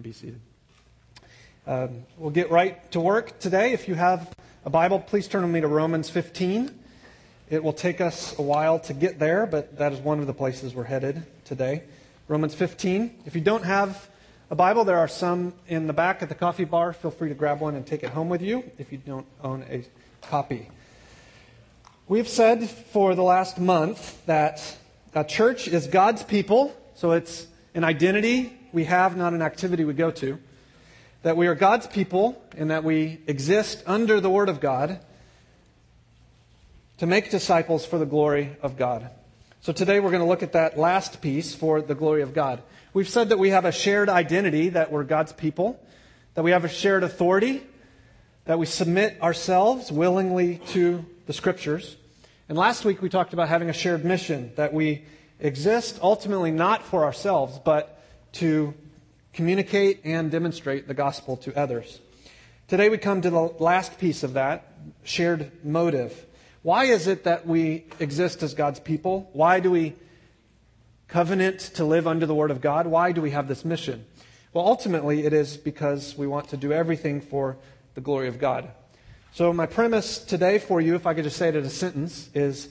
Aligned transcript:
can 0.00 0.10
be 0.10 0.14
seated. 0.14 0.40
Um, 1.66 2.04
we'll 2.16 2.30
get 2.30 2.50
right 2.50 2.90
to 2.92 3.00
work 3.00 3.38
today. 3.38 3.72
If 3.72 3.86
you 3.86 3.94
have 3.94 4.34
a 4.64 4.70
Bible, 4.70 4.98
please 4.98 5.28
turn 5.28 5.42
with 5.42 5.50
me 5.50 5.60
to 5.60 5.68
Romans 5.68 6.08
15. 6.08 6.70
It 7.50 7.62
will 7.62 7.74
take 7.74 8.00
us 8.00 8.38
a 8.38 8.42
while 8.42 8.78
to 8.80 8.94
get 8.94 9.18
there, 9.18 9.44
but 9.44 9.76
that 9.76 9.92
is 9.92 9.98
one 9.98 10.18
of 10.20 10.26
the 10.26 10.32
places 10.32 10.74
we're 10.74 10.84
headed 10.84 11.22
today. 11.44 11.82
Romans 12.28 12.54
15. 12.54 13.24
If 13.26 13.34
you 13.34 13.42
don't 13.42 13.64
have 13.64 14.08
a 14.50 14.54
Bible, 14.54 14.84
there 14.84 14.98
are 14.98 15.08
some 15.08 15.52
in 15.68 15.86
the 15.86 15.92
back 15.92 16.22
at 16.22 16.30
the 16.30 16.34
coffee 16.34 16.64
bar. 16.64 16.94
Feel 16.94 17.10
free 17.10 17.28
to 17.28 17.34
grab 17.34 17.60
one 17.60 17.74
and 17.74 17.86
take 17.86 18.02
it 18.02 18.10
home 18.10 18.30
with 18.30 18.40
you 18.40 18.70
if 18.78 18.92
you 18.92 18.98
don't 18.98 19.26
own 19.44 19.66
a 19.68 19.84
copy. 20.22 20.70
We've 22.08 22.28
said 22.28 22.70
for 22.70 23.14
the 23.14 23.22
last 23.22 23.58
month 23.58 24.24
that 24.24 24.78
a 25.14 25.24
church 25.24 25.68
is 25.68 25.88
God's 25.88 26.22
people, 26.22 26.74
so 26.94 27.12
it's 27.12 27.46
an 27.74 27.84
identity 27.84 28.56
we 28.72 28.84
have, 28.84 29.16
not 29.16 29.32
an 29.32 29.42
activity 29.42 29.84
we 29.84 29.94
go 29.94 30.10
to 30.10 30.38
that 31.22 31.36
we 31.36 31.46
are 31.46 31.54
God's 31.54 31.86
people 31.86 32.42
and 32.56 32.70
that 32.70 32.82
we 32.82 33.20
exist 33.26 33.82
under 33.86 34.20
the 34.20 34.30
Word 34.30 34.48
of 34.48 34.60
God 34.60 35.00
to 36.98 37.06
make 37.06 37.30
disciples 37.30 37.84
for 37.84 37.98
the 37.98 38.06
glory 38.06 38.56
of 38.62 38.76
God. 38.76 39.10
So 39.60 39.72
today 39.72 40.00
we're 40.00 40.10
going 40.10 40.22
to 40.22 40.28
look 40.28 40.42
at 40.42 40.52
that 40.52 40.78
last 40.78 41.20
piece 41.20 41.54
for 41.54 41.82
the 41.82 41.94
glory 41.94 42.22
of 42.22 42.32
God. 42.32 42.62
We've 42.94 43.08
said 43.08 43.28
that 43.28 43.38
we 43.38 43.50
have 43.50 43.66
a 43.66 43.72
shared 43.72 44.08
identity, 44.08 44.70
that 44.70 44.90
we're 44.90 45.04
God's 45.04 45.32
people, 45.32 45.78
that 46.34 46.42
we 46.42 46.52
have 46.52 46.64
a 46.64 46.68
shared 46.68 47.04
authority, 47.04 47.62
that 48.46 48.58
we 48.58 48.64
submit 48.64 49.20
ourselves 49.20 49.92
willingly 49.92 50.60
to 50.68 51.04
the 51.26 51.34
Scriptures. 51.34 51.96
And 52.48 52.56
last 52.56 52.84
week 52.86 53.02
we 53.02 53.10
talked 53.10 53.34
about 53.34 53.48
having 53.48 53.68
a 53.68 53.74
shared 53.74 54.04
mission, 54.06 54.52
that 54.56 54.72
we 54.72 55.04
exist 55.38 55.98
ultimately 56.02 56.50
not 56.50 56.82
for 56.82 57.04
ourselves, 57.04 57.60
but 57.62 57.99
to 58.32 58.74
communicate 59.32 60.00
and 60.04 60.30
demonstrate 60.30 60.88
the 60.88 60.94
gospel 60.94 61.36
to 61.38 61.56
others. 61.56 62.00
Today 62.68 62.88
we 62.88 62.98
come 62.98 63.20
to 63.22 63.30
the 63.30 63.40
last 63.40 63.98
piece 63.98 64.22
of 64.22 64.34
that 64.34 64.72
shared 65.02 65.64
motive. 65.64 66.26
Why 66.62 66.84
is 66.84 67.06
it 67.06 67.24
that 67.24 67.46
we 67.46 67.84
exist 67.98 68.42
as 68.42 68.54
God's 68.54 68.80
people? 68.80 69.28
Why 69.32 69.60
do 69.60 69.70
we 69.70 69.94
covenant 71.08 71.60
to 71.74 71.84
live 71.84 72.06
under 72.06 72.26
the 72.26 72.34
Word 72.34 72.50
of 72.50 72.60
God? 72.60 72.86
Why 72.86 73.12
do 73.12 73.20
we 73.20 73.30
have 73.30 73.48
this 73.48 73.64
mission? 73.64 74.04
Well, 74.52 74.66
ultimately, 74.66 75.24
it 75.24 75.32
is 75.32 75.56
because 75.56 76.16
we 76.16 76.26
want 76.26 76.48
to 76.48 76.56
do 76.56 76.72
everything 76.72 77.20
for 77.20 77.56
the 77.94 78.00
glory 78.00 78.28
of 78.28 78.38
God. 78.38 78.70
So, 79.32 79.52
my 79.52 79.66
premise 79.66 80.18
today 80.18 80.58
for 80.58 80.80
you, 80.80 80.94
if 80.94 81.06
I 81.06 81.14
could 81.14 81.24
just 81.24 81.36
say 81.36 81.48
it 81.48 81.56
in 81.56 81.64
a 81.64 81.70
sentence, 81.70 82.30
is 82.34 82.68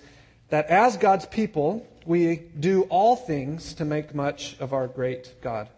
that 0.50 0.68
as 0.68 0.98
God's 0.98 1.26
people, 1.26 1.88
we 2.10 2.38
do 2.60 2.82
all 2.90 3.16
things 3.16 3.76
to 3.76 3.86
make 3.86 4.16
much 4.16 4.58
of 4.60 4.74
our 4.74 4.88
great 4.88 5.32
God. 5.44 5.70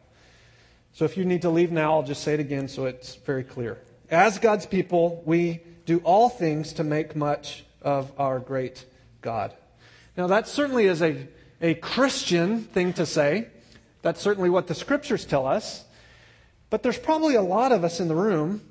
So 0.93 1.03
if 1.03 1.17
you 1.17 1.25
need 1.25 1.41
to 1.41 1.49
leave 1.49 1.73
now, 1.73 1.91
I'll 1.91 2.03
just 2.03 2.23
say 2.23 2.33
it 2.35 2.39
again 2.39 2.69
so 2.69 2.85
it's 2.85 3.15
very 3.15 3.43
clear. 3.43 3.79
As 4.09 4.39
God's 4.39 4.65
people, 4.65 5.21
we 5.25 5.59
do 5.85 5.97
all 6.05 6.29
things 6.29 6.71
to 6.73 6.85
make 6.85 7.17
much 7.17 7.65
of 7.81 8.13
our 8.17 8.39
great 8.39 8.85
God. 9.21 9.53
Now, 10.15 10.27
that 10.27 10.47
certainly 10.47 10.85
is 10.85 11.01
a, 11.01 11.27
a 11.59 11.73
Christian 11.73 12.61
thing 12.63 12.93
to 12.93 13.05
say. 13.05 13.49
That's 14.01 14.21
certainly 14.21 14.49
what 14.49 14.67
the 14.67 14.75
scriptures 14.75 15.25
tell 15.25 15.45
us. 15.45 15.83
But 16.69 16.81
there's 16.81 16.97
probably 16.97 17.35
a 17.35 17.41
lot 17.41 17.73
of 17.73 17.83
us 17.83 17.99
in 17.99 18.07
the 18.07 18.15
room 18.15 18.61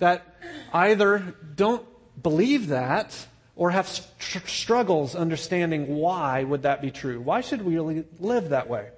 that 0.00 0.36
either 0.70 1.34
don't 1.54 1.86
believe 2.22 2.68
that 2.68 3.26
or 3.56 3.70
have 3.70 3.88
st- 3.88 4.46
struggles 4.46 5.16
understanding 5.16 5.96
why 5.96 6.44
would 6.44 6.62
that 6.62 6.82
be 6.82 6.90
true. 6.90 7.20
Why 7.20 7.40
should 7.40 7.62
we 7.62 7.74
really 7.74 8.04
live 8.20 8.50
that 8.50 8.68
way? 8.68 8.90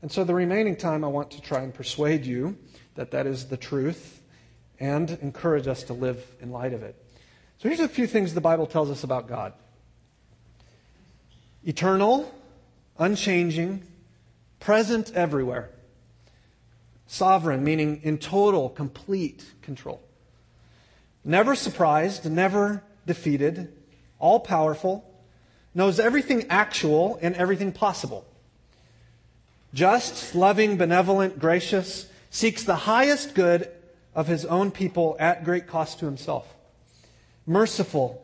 And 0.00 0.10
so 0.10 0.24
the 0.24 0.34
remaining 0.34 0.74
time, 0.74 1.04
I 1.04 1.08
want 1.08 1.30
to 1.32 1.40
try 1.40 1.60
and 1.60 1.72
persuade 1.72 2.24
you 2.24 2.56
that 2.96 3.12
that 3.12 3.26
is 3.26 3.46
the 3.46 3.56
truth 3.56 4.20
and 4.80 5.10
encourage 5.22 5.68
us 5.68 5.84
to 5.84 5.92
live 5.92 6.24
in 6.40 6.50
light 6.50 6.72
of 6.72 6.82
it. 6.82 6.96
So 7.58 7.68
here's 7.68 7.80
a 7.80 7.88
few 7.88 8.06
things 8.08 8.34
the 8.34 8.40
Bible 8.40 8.66
tells 8.66 8.90
us 8.90 9.04
about 9.04 9.28
God 9.28 9.52
eternal, 11.64 12.34
unchanging, 12.98 13.84
present 14.58 15.12
everywhere, 15.14 15.70
sovereign, 17.06 17.62
meaning 17.62 18.00
in 18.02 18.18
total, 18.18 18.68
complete 18.68 19.44
control, 19.60 20.02
never 21.24 21.54
surprised, 21.54 22.28
never 22.28 22.82
defeated, 23.06 23.72
all 24.22 24.40
powerful, 24.40 25.04
knows 25.74 26.00
everything 26.00 26.46
actual 26.48 27.18
and 27.20 27.34
everything 27.34 27.72
possible 27.72 28.24
just, 29.74 30.34
loving, 30.34 30.76
benevolent, 30.76 31.38
gracious, 31.38 32.06
seeks 32.30 32.64
the 32.64 32.76
highest 32.76 33.34
good 33.34 33.70
of 34.14 34.26
his 34.26 34.44
own 34.44 34.70
people 34.70 35.16
at 35.18 35.44
great 35.44 35.66
cost 35.66 35.98
to 36.00 36.06
himself. 36.06 36.46
Merciful, 37.46 38.22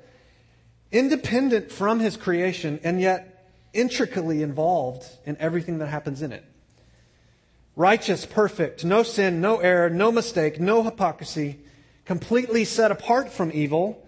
independent 0.93 1.73
from 1.73 2.01
his 2.01 2.17
creation, 2.17 2.79
and 2.85 3.01
yet 3.01 3.51
intricately 3.73 4.43
involved 4.43 5.07
in 5.25 5.37
everything 5.39 5.79
that 5.79 5.87
happens 5.87 6.21
in 6.21 6.33
it. 6.33 6.45
Righteous, 7.77 8.27
perfect, 8.27 8.85
no 8.85 9.03
sin, 9.03 9.41
no 9.41 9.59
error, 9.59 9.89
no 9.89 10.13
mistake, 10.13 10.61
no 10.61 10.83
hypocrisy, 10.83 11.59
completely 12.05 12.65
set 12.65 12.91
apart 12.91 13.31
from 13.31 13.53
evil, 13.53 14.05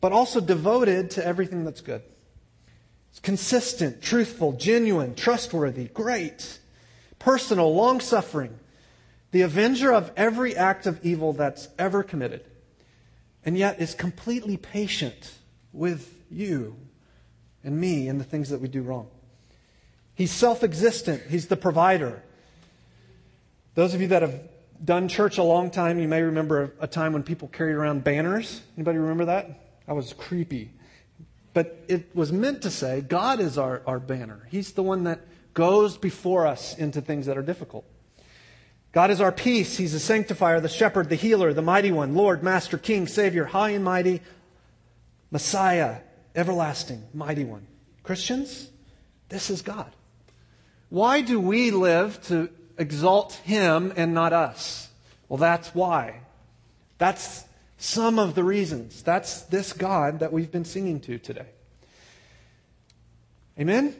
but 0.00 0.12
also 0.12 0.40
devoted 0.40 1.10
to 1.12 1.26
everything 1.26 1.64
that's 1.64 1.80
good. 1.80 2.02
It's 3.10 3.20
consistent, 3.20 4.02
truthful, 4.02 4.52
genuine, 4.52 5.14
trustworthy, 5.14 5.86
great, 5.86 6.58
personal, 7.18 7.74
long 7.74 8.00
suffering, 8.00 8.58
the 9.30 9.42
avenger 9.42 9.92
of 9.92 10.12
every 10.16 10.56
act 10.56 10.86
of 10.86 11.04
evil 11.04 11.32
that's 11.32 11.68
ever 11.78 12.02
committed, 12.02 12.44
and 13.44 13.56
yet 13.56 13.80
is 13.80 13.94
completely 13.94 14.56
patient 14.56 15.32
with 15.72 16.14
you 16.30 16.76
and 17.64 17.78
me 17.78 18.08
and 18.08 18.20
the 18.20 18.24
things 18.24 18.50
that 18.50 18.60
we 18.60 18.68
do 18.68 18.82
wrong. 18.82 19.08
He's 20.14 20.32
self 20.32 20.62
existent, 20.62 21.22
He's 21.28 21.46
the 21.46 21.56
provider. 21.56 22.22
Those 23.74 23.94
of 23.94 24.00
you 24.00 24.08
that 24.08 24.22
have 24.22 24.40
done 24.84 25.08
church 25.08 25.38
a 25.38 25.42
long 25.42 25.70
time, 25.70 25.98
you 25.98 26.08
may 26.08 26.22
remember 26.22 26.72
a 26.80 26.86
time 26.86 27.12
when 27.12 27.22
people 27.22 27.48
carried 27.48 27.74
around 27.74 28.04
banners. 28.04 28.60
Anybody 28.76 28.98
remember 28.98 29.26
that? 29.26 29.67
That 29.88 29.94
was 29.94 30.12
creepy. 30.12 30.70
But 31.54 31.82
it 31.88 32.14
was 32.14 32.30
meant 32.30 32.62
to 32.62 32.70
say 32.70 33.00
God 33.00 33.40
is 33.40 33.56
our, 33.56 33.82
our 33.86 33.98
banner. 33.98 34.46
He's 34.50 34.72
the 34.72 34.82
one 34.82 35.04
that 35.04 35.20
goes 35.54 35.96
before 35.96 36.46
us 36.46 36.76
into 36.76 37.00
things 37.00 37.24
that 37.24 37.38
are 37.38 37.42
difficult. 37.42 37.86
God 38.92 39.10
is 39.10 39.20
our 39.22 39.32
peace. 39.32 39.78
He's 39.78 39.94
the 39.94 39.98
sanctifier, 39.98 40.60
the 40.60 40.68
shepherd, 40.68 41.08
the 41.08 41.14
healer, 41.14 41.54
the 41.54 41.62
mighty 41.62 41.90
one, 41.90 42.14
Lord, 42.14 42.42
Master, 42.42 42.76
King, 42.76 43.06
Savior, 43.06 43.46
high 43.46 43.70
and 43.70 43.82
mighty, 43.82 44.20
Messiah, 45.30 45.96
everlasting, 46.34 47.02
mighty 47.14 47.44
one. 47.44 47.66
Christians, 48.02 48.70
this 49.30 49.48
is 49.48 49.62
God. 49.62 49.90
Why 50.90 51.22
do 51.22 51.40
we 51.40 51.70
live 51.70 52.22
to 52.24 52.50
exalt 52.76 53.32
Him 53.44 53.92
and 53.96 54.12
not 54.12 54.34
us? 54.34 54.90
Well, 55.30 55.38
that's 55.38 55.74
why. 55.74 56.20
That's 56.98 57.44
some 57.78 58.18
of 58.18 58.34
the 58.34 58.44
reasons. 58.44 59.02
That's 59.02 59.42
this 59.42 59.72
God 59.72 60.18
that 60.18 60.32
we've 60.32 60.50
been 60.50 60.64
singing 60.64 61.00
to 61.02 61.18
today. 61.18 61.46
Amen? 63.58 63.94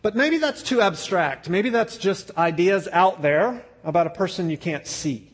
But 0.00 0.16
maybe 0.16 0.38
that's 0.38 0.62
too 0.62 0.80
abstract. 0.80 1.48
Maybe 1.48 1.68
that's 1.68 1.96
just 1.96 2.36
ideas 2.36 2.88
out 2.90 3.22
there 3.22 3.64
about 3.84 4.06
a 4.06 4.10
person 4.10 4.50
you 4.50 4.58
can't 4.58 4.86
see. 4.86 5.30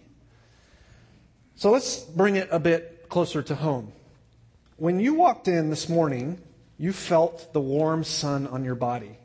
So 1.56 1.70
let's 1.70 2.00
bring 2.00 2.36
it 2.36 2.48
a 2.50 2.58
bit 2.58 3.08
closer 3.08 3.42
to 3.42 3.54
home. 3.54 3.92
When 4.76 5.00
you 5.00 5.14
walked 5.14 5.48
in 5.48 5.70
this 5.70 5.88
morning, 5.88 6.40
you 6.78 6.92
felt 6.92 7.52
the 7.52 7.60
warm 7.60 8.04
sun 8.04 8.46
on 8.46 8.62
your 8.64 8.74
body. 8.74 9.18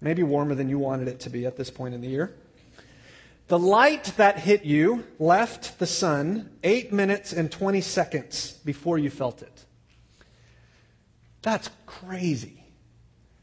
Maybe 0.00 0.22
warmer 0.22 0.54
than 0.54 0.68
you 0.68 0.78
wanted 0.78 1.06
it 1.06 1.20
to 1.20 1.30
be 1.30 1.46
at 1.46 1.56
this 1.56 1.70
point 1.70 1.94
in 1.94 2.00
the 2.00 2.08
year. 2.08 2.34
The 3.52 3.58
light 3.58 4.04
that 4.16 4.38
hit 4.38 4.64
you 4.64 5.04
left 5.18 5.78
the 5.78 5.86
sun 5.86 6.48
8 6.62 6.90
minutes 6.90 7.34
and 7.34 7.52
20 7.52 7.82
seconds 7.82 8.52
before 8.64 8.96
you 8.96 9.10
felt 9.10 9.42
it. 9.42 9.66
That's 11.42 11.68
crazy. 11.84 12.64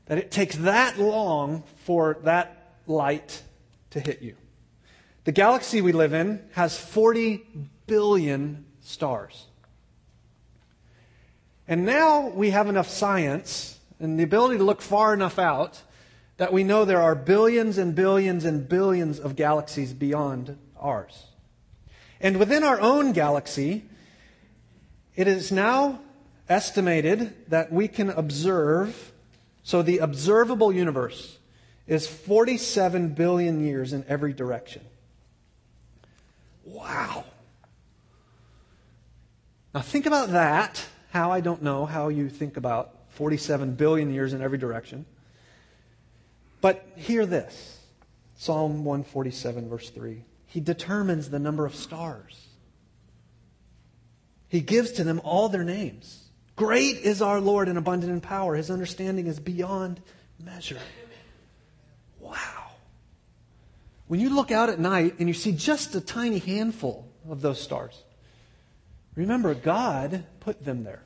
That 0.07 0.17
it 0.17 0.31
takes 0.31 0.56
that 0.56 0.97
long 0.97 1.61
for 1.85 2.17
that 2.23 2.73
light 2.88 3.44
to 3.91 4.00
hit 4.00 4.23
you. 4.23 4.35
The 5.25 5.31
galaxy 5.31 5.79
we 5.79 5.91
live 5.91 6.13
in 6.13 6.41
has 6.53 6.75
40 6.75 7.45
billion 7.85 8.65
stars. 8.81 9.45
And 11.67 11.85
now 11.85 12.29
we 12.29 12.50
have 12.50 12.67
enough 12.67 12.89
science 12.89 13.77
and 14.00 14.17
the 14.17 14.23
ability 14.23 14.57
to 14.57 14.63
look 14.63 14.81
far 14.81 15.13
enough 15.13 15.38
out 15.38 15.83
that 16.39 16.53
we 16.53 16.63
know 16.63 16.86
there 16.86 17.01
are 17.01 17.15
billions 17.15 17.77
and 17.77 17.94
billions 17.94 18.45
and 18.45 18.68
billions 18.68 19.19
of 19.19 19.36
galaxies 19.36 19.91
beyond 19.94 20.57
ours. 20.80 21.25
And 22.21 22.39
within 22.39 22.63
our 22.63 22.80
own 22.80 23.12
galaxy, 23.12 23.83
it 25.18 25.27
is 25.27 25.51
now 25.51 26.00
estimated 26.47 27.36
that 27.50 27.74
we 27.74 27.89
can 27.89 28.09
observe, 28.09 29.12
so 29.63 29.81
the 29.81 29.97
observable 29.97 30.71
universe 30.71 31.38
is 31.88 32.07
47 32.07 33.09
billion 33.09 33.59
years 33.59 33.92
in 33.92 34.06
every 34.07 34.31
direction. 34.31 34.81
Wow. 36.63 37.25
Now 39.75 39.81
think 39.81 40.06
about 40.06 40.30
that. 40.30 40.81
How 41.12 41.31
I 41.31 41.42
don't 41.42 41.63
know 41.63 41.85
how 41.85 42.07
you 42.07 42.30
think 42.30 42.56
about 42.56 42.95
47 43.09 43.74
billion 43.74 44.13
years 44.13 44.31
in 44.31 44.42
every 44.42 44.57
direction. 44.57 45.06
But 46.61 46.85
hear 46.95 47.25
this 47.25 47.79
Psalm 48.35 48.85
147, 48.85 49.69
verse 49.69 49.89
3. 49.89 50.23
He 50.45 50.59
determines 50.59 51.29
the 51.29 51.39
number 51.39 51.65
of 51.65 51.75
stars. 51.75 52.47
He 54.47 54.61
gives 54.61 54.94
to 54.94 55.03
them 55.03 55.21
all 55.23 55.50
their 55.50 55.63
names. 55.63 56.29
Great 56.56 56.97
is 56.97 57.21
our 57.21 57.39
Lord 57.39 57.69
and 57.69 57.77
abundant 57.77 58.11
in 58.11 58.19
power. 58.19 58.56
His 58.56 58.71
understanding 58.71 59.27
is 59.27 59.39
beyond 59.39 60.01
measure. 60.44 60.79
Wow. 62.19 62.71
When 64.07 64.19
you 64.19 64.33
look 64.33 64.51
out 64.51 64.69
at 64.69 64.79
night 64.79 65.15
and 65.19 65.27
you 65.27 65.33
see 65.33 65.51
just 65.51 65.94
a 65.95 66.01
tiny 66.01 66.39
handful 66.39 67.07
of 67.29 67.41
those 67.41 67.61
stars, 67.61 68.03
remember 69.15 69.53
God 69.53 70.25
put 70.39 70.65
them 70.65 70.83
there 70.83 71.03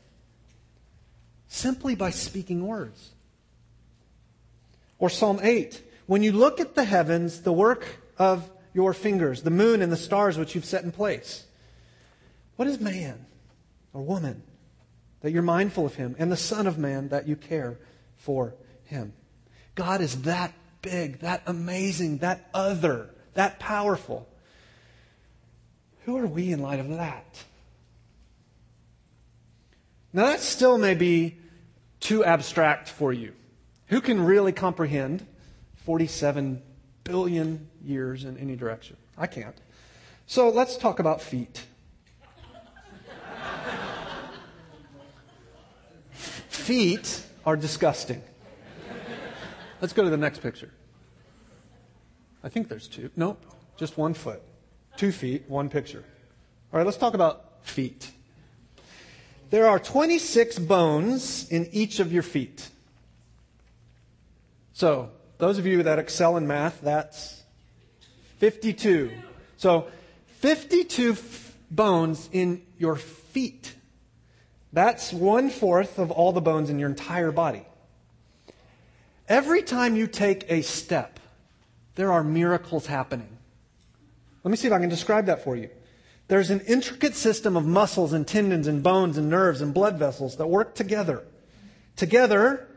simply 1.48 1.96
by 1.96 2.10
speaking 2.10 2.66
words. 2.66 3.13
Or 5.04 5.10
Psalm 5.10 5.42
8, 5.44 5.84
when 6.06 6.24
you 6.24 6.32
look 6.32 6.62
at 6.62 6.76
the 6.76 6.86
heavens, 6.86 7.42
the 7.42 7.52
work 7.52 7.86
of 8.18 8.50
your 8.74 8.94
fingers, 8.94 9.42
the 9.42 9.50
moon 9.50 9.82
and 9.82 9.92
the 9.92 9.98
stars 9.98 10.38
which 10.38 10.56
you've 10.56 10.64
set 10.64 10.86
in 10.86 10.94
place, 10.94 11.44
what 12.56 12.70
is 12.70 12.80
man 12.80 13.26
or 13.92 14.02
woman 14.02 14.44
that 15.20 15.32
you're 15.32 15.42
mindful 15.42 15.86
of 15.86 15.96
him, 15.96 16.16
and 16.18 16.32
the 16.32 16.38
Son 16.38 16.68
of 16.68 16.78
Man 16.78 17.10
that 17.10 17.28
you 17.28 17.36
care 17.36 17.80
for 18.16 18.56
him? 18.86 19.12
God 19.76 20.00
is 20.00 20.22
that 20.22 20.54
big, 20.82 21.20
that 21.20 21.44
amazing, 21.48 22.20
that 22.20 22.50
other, 22.54 23.10
that 23.34 23.60
powerful. 23.60 24.26
Who 26.06 26.16
are 26.16 26.28
we 26.28 26.54
in 26.54 26.62
light 26.62 26.80
of 26.80 26.88
that? 26.88 27.44
Now, 30.14 30.28
that 30.28 30.40
still 30.40 30.78
may 30.78 30.94
be 30.94 31.40
too 32.00 32.24
abstract 32.24 32.88
for 32.88 33.12
you. 33.12 33.34
Who 33.94 34.02
can 34.02 34.26
really 34.26 34.52
comprehend 34.52 35.24
47 35.86 36.64
billion 37.04 37.70
years 37.84 38.24
in 38.24 38.40
any 38.40 38.56
direction? 38.56 38.98
I 39.20 39.28
can't. 39.28 39.56
So 40.26 40.50
let's 40.50 40.78
talk 40.78 40.98
about 40.98 41.22
feet. 41.22 41.64
feet 46.50 47.22
are 47.46 47.56
disgusting. 47.56 48.24
Let's 49.80 49.94
go 49.94 50.04
to 50.04 50.10
the 50.10 50.18
next 50.18 50.40
picture. 50.40 50.72
I 52.44 52.50
think 52.50 52.70
there's 52.70 52.88
two. 52.88 53.12
Nope, 53.16 53.46
just 53.78 53.96
one 53.96 54.16
foot. 54.16 54.42
Two 54.98 55.12
feet, 55.12 55.44
one 55.48 55.70
picture. 55.70 56.04
All 56.74 56.80
right, 56.80 56.86
let's 56.88 56.98
talk 56.98 57.14
about 57.14 57.64
feet. 57.64 58.10
There 59.52 59.68
are 59.68 59.78
26 59.78 60.58
bones 60.58 61.48
in 61.52 61.70
each 61.72 62.00
of 62.00 62.12
your 62.12 62.24
feet. 62.24 62.70
So, 64.74 65.12
those 65.38 65.60
of 65.60 65.66
you 65.66 65.84
that 65.84 66.00
excel 66.00 66.38
in 66.38 66.48
math, 66.48 66.82
that's 66.82 67.44
52. 68.40 69.12
So, 69.58 69.88
52 70.40 71.12
f- 71.12 71.56
bones 71.70 72.28
in 72.32 72.62
your 72.78 72.96
feet. 72.96 73.76
That's 74.74 75.14
one 75.14 75.50
fourth 75.50 76.00
of 76.00 76.10
all 76.12 76.32
the 76.32 76.42
bones 76.42 76.70
in 76.70 76.80
your 76.80 76.90
entire 76.90 77.32
body. 77.32 77.66
Every 79.30 79.62
time 79.62 79.96
you 79.96 80.08
take 80.08 80.46
a 80.50 80.62
step, 80.62 81.20
there 81.96 82.12
are 82.12 82.24
miracles 82.24 82.88
happening. 82.88 83.38
Let 84.44 84.52
me 84.52 84.58
see 84.58 84.68
if 84.68 84.74
I 84.74 84.80
can 84.80 84.90
describe 84.90 85.28
that 85.28 85.44
for 85.44 85.56
you. 85.56 85.70
There's 86.28 86.50
an 86.50 86.62
intricate 86.62 87.16
system 87.16 87.56
of 87.56 87.66
muscles 87.66 88.14
and 88.14 88.28
tendons 88.28 88.68
and 88.68 88.82
bones 88.82 89.18
and 89.18 89.30
nerves 89.30 89.62
and 89.62 89.74
blood 89.74 89.98
vessels 89.98 90.38
that 90.38 90.48
work 90.48 90.74
together. 90.74 91.24
Together, 91.96 92.68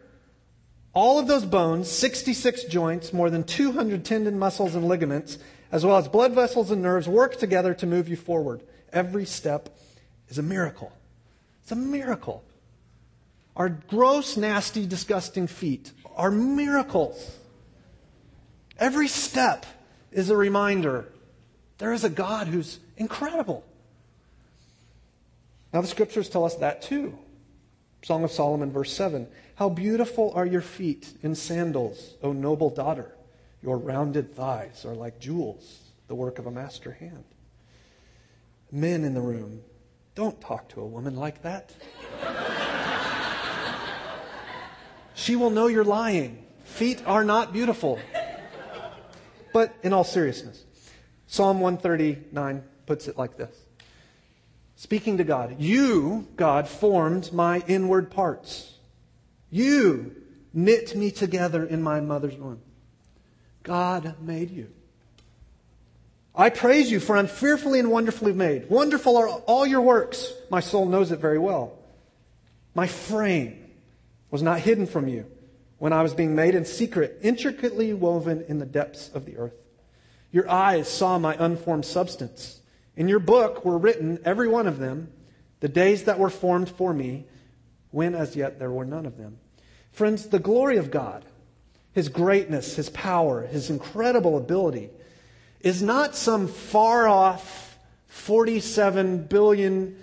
all 0.97 1.19
of 1.19 1.27
those 1.27 1.45
bones, 1.45 1.91
66 1.91 2.65
joints, 2.65 3.13
more 3.13 3.29
than 3.29 3.45
200 3.45 4.03
tendon 4.03 4.39
muscles 4.39 4.75
and 4.75 4.89
ligaments, 4.89 5.37
as 5.71 5.85
well 5.85 5.99
as 5.99 6.09
blood 6.09 6.33
vessels 6.33 6.71
and 6.71 6.81
nerves, 6.81 7.07
work 7.07 7.37
together 7.37 7.75
to 7.75 7.87
move 7.87 8.09
you 8.09 8.17
forward. 8.17 8.63
Every 8.95 9.27
step 9.27 9.79
is 10.31 10.39
a 10.39 10.43
miracle. 10.43 10.91
It's 11.63 11.71
a 11.71 11.77
miracle. 11.77 12.43
Our 13.57 13.69
gross, 13.69 14.39
nasty, 14.39 14.87
disgusting 14.87 15.49
feet 15.49 15.93
are 16.17 16.31
miracles. 16.31 17.37
Every 18.79 19.09
step 19.09 19.67
is 20.13 20.31
a 20.31 20.37
reminder 20.37 21.13
there 21.77 21.93
is 21.93 22.05
a 22.05 22.11
God 22.11 22.47
who's 22.47 22.81
incredible. 22.97 23.67
Now, 25.75 25.83
the 25.83 25.89
scriptures 25.89 26.31
tell 26.31 26.47
us 26.47 26.55
that 26.55 26.81
too. 26.81 27.19
Song 28.03 28.25
of 28.25 28.31
Solomon, 28.31 28.71
verse 28.71 28.93
7. 28.95 29.27
How 29.57 29.71
beautiful 29.71 30.33
are 30.35 30.45
your 30.45 30.61
feet 30.61 31.15
in 31.23 31.35
sandals, 31.35 32.15
O 32.23 32.33
noble 32.33 32.69
daughter. 32.69 33.17
Your 33.63 33.79
rounded 33.79 34.35
thighs 34.35 34.85
are 34.85 34.95
like 34.95 35.19
jewels, 35.19 35.81
the 36.09 36.15
work 36.15 36.39
of 36.39 36.47
a 36.47 36.51
master 36.51 36.93
hand. 36.93 37.25
Men 38.71 39.03
in 39.03 39.15
the 39.15 39.23
room, 39.23 39.63
don't 40.15 40.39
talk 40.43 40.69
to 40.71 40.83
a 40.83 40.87
woman 40.87 41.17
like 41.17 41.41
that. 41.41 41.73
she 45.15 45.37
will 45.37 45.51
know 45.51 45.69
you're 45.69 45.85
lying. 45.85 46.45
Feet 46.65 47.03
are 47.07 47.25
not 47.25 47.55
beautiful. 47.55 47.99
But 49.55 49.75
in 49.83 49.95
all 49.95 50.05
seriousness, 50.05 50.65
Psalm 51.29 51.61
139 51.61 52.63
puts 52.85 53.09
it 53.09 53.17
like 53.17 53.39
this 53.39 53.57
Speaking 54.75 55.17
to 55.17 55.25
God, 55.25 55.57
you, 55.59 56.29
God, 56.37 56.69
formed 56.69 57.33
my 57.33 57.65
inward 57.67 58.11
parts. 58.11 58.76
You 59.51 60.15
knit 60.53 60.97
me 60.97 61.11
together 61.11 61.65
in 61.65 61.83
my 61.83 62.01
mother's 62.01 62.37
womb. 62.37 62.61
God 63.63 64.15
made 64.21 64.51
you. 64.51 64.71
I 66.35 66.51
praise 66.51 66.91
you, 66.91 67.01
for 67.01 67.17
I'm 67.17 67.27
fearfully 67.27 67.79
and 67.79 67.91
wonderfully 67.91 68.33
made. 68.33 68.69
Wonderful 68.69 69.17
are 69.17 69.29
all 69.29 69.67
your 69.67 69.81
works. 69.81 70.33
My 70.51 70.61
soul 70.61 70.87
knows 70.87 71.11
it 71.11 71.19
very 71.19 71.39
well. 71.39 71.79
My 72.75 72.87
frame 72.87 73.71
was 74.31 74.43
not 74.43 74.61
hidden 74.61 74.87
from 74.87 75.09
you 75.09 75.27
when 75.79 75.93
I 75.93 76.03
was 76.03 76.13
being 76.13 76.35
made 76.35 76.55
in 76.55 76.65
secret, 76.65 77.19
intricately 77.23 77.93
woven 77.95 78.45
in 78.49 78.59
the 78.59 78.67
depths 78.67 79.11
of 79.15 79.25
the 79.25 79.39
earth. 79.39 79.55
Your 80.31 80.49
eyes 80.51 80.89
saw 80.89 81.19
my 81.19 81.37
unformed 81.39 81.87
substance. 81.87 82.61
In 82.97 83.09
your 83.09 83.19
book 83.19 83.65
were 83.65 83.79
written, 83.79 84.19
every 84.25 84.49
one 84.49 84.67
of 84.67 84.79
them, 84.79 85.11
the 85.61 85.69
days 85.69 86.05
that 86.05 86.19
were 86.19 86.31
formed 86.31 86.69
for 86.69 86.93
me, 86.93 87.25
when 87.91 88.15
as 88.15 88.37
yet 88.37 88.59
there 88.59 88.71
were 88.71 88.85
none 88.85 89.07
of 89.07 89.17
them. 89.17 89.39
Friends, 89.93 90.27
the 90.27 90.39
glory 90.39 90.77
of 90.77 90.91
God, 90.91 91.25
His 91.93 92.09
greatness, 92.09 92.77
His 92.77 92.91
power, 92.91 93.47
His 93.47 93.71
incredible 93.71 94.37
ability, 94.37 94.91
is 95.61 95.83
not 95.83 96.15
some 96.15 96.49
far 96.49 97.09
off 97.09 97.79
47 98.09 99.25
billion 99.25 99.97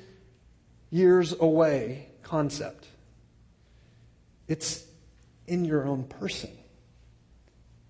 years 0.89 1.33
away 1.39 2.07
concept. 2.21 2.87
It's 4.47 4.85
in 5.47 5.65
your 5.65 5.85
own 5.87 6.03
person. 6.03 6.51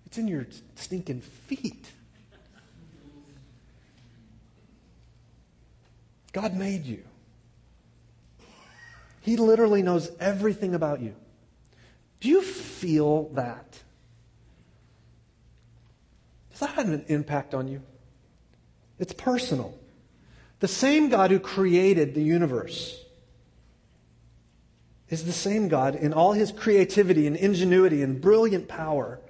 It's 0.06 0.18
in 0.18 0.28
your 0.28 0.46
stinking 0.76 1.20
feet. 1.20 1.90
God 6.32 6.54
made 6.54 6.84
you. 6.84 7.02
He 9.24 9.38
literally 9.38 9.82
knows 9.82 10.10
everything 10.20 10.74
about 10.74 11.00
you. 11.00 11.14
Do 12.20 12.28
you 12.28 12.42
feel 12.42 13.30
that? 13.30 13.80
Does 16.50 16.60
that 16.60 16.74
have 16.74 16.90
an 16.90 17.06
impact 17.08 17.54
on 17.54 17.66
you? 17.66 17.80
It's 18.98 19.14
personal. 19.14 19.78
The 20.60 20.68
same 20.68 21.08
God 21.08 21.30
who 21.30 21.40
created 21.40 22.14
the 22.14 22.22
universe 22.22 23.02
is 25.08 25.24
the 25.24 25.32
same 25.32 25.68
God 25.68 25.94
in 25.94 26.12
all 26.12 26.34
his 26.34 26.52
creativity 26.52 27.26
and 27.26 27.34
ingenuity 27.34 28.02
and 28.02 28.20
brilliant 28.20 28.68
power 28.68 29.20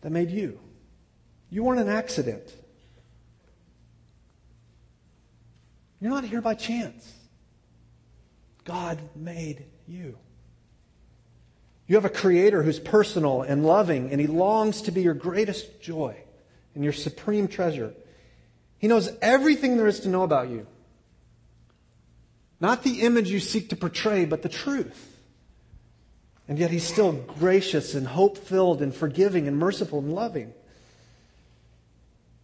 that 0.00 0.10
made 0.10 0.30
you. 0.30 0.58
You 1.50 1.64
weren't 1.64 1.80
an 1.80 1.88
accident. 1.90 2.50
You're 6.00 6.12
not 6.12 6.24
here 6.24 6.40
by 6.40 6.54
chance. 6.54 7.12
God 8.68 8.98
made 9.16 9.64
you. 9.86 10.18
You 11.86 11.94
have 11.94 12.04
a 12.04 12.10
creator 12.10 12.62
who's 12.62 12.78
personal 12.78 13.40
and 13.40 13.64
loving, 13.64 14.10
and 14.10 14.20
he 14.20 14.26
longs 14.26 14.82
to 14.82 14.90
be 14.90 15.00
your 15.00 15.14
greatest 15.14 15.80
joy 15.80 16.14
and 16.74 16.84
your 16.84 16.92
supreme 16.92 17.48
treasure. 17.48 17.94
He 18.78 18.86
knows 18.86 19.10
everything 19.22 19.78
there 19.78 19.86
is 19.86 20.00
to 20.00 20.10
know 20.10 20.22
about 20.22 20.50
you. 20.50 20.66
Not 22.60 22.82
the 22.82 23.00
image 23.00 23.30
you 23.30 23.40
seek 23.40 23.70
to 23.70 23.76
portray, 23.76 24.26
but 24.26 24.42
the 24.42 24.50
truth. 24.50 25.16
And 26.46 26.58
yet 26.58 26.70
he's 26.70 26.84
still 26.84 27.12
gracious 27.12 27.94
and 27.94 28.06
hope 28.06 28.36
filled 28.36 28.82
and 28.82 28.94
forgiving 28.94 29.48
and 29.48 29.56
merciful 29.56 30.00
and 30.00 30.12
loving. 30.12 30.52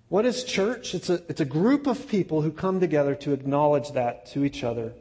What 0.09 0.25
is 0.25 0.43
church? 0.43 0.95
It's 0.95 1.11
a, 1.11 1.21
it's 1.29 1.43
a 1.43 1.47
group 1.47 1.87
of 1.87 2.09
people 2.09 2.41
who 2.41 2.51
come 2.51 2.81
together 2.81 3.15
to 3.17 3.35
acknowledge 3.35 3.93
that 3.93 4.25
to 4.33 4.43
each 4.43 4.65
other 4.65 4.95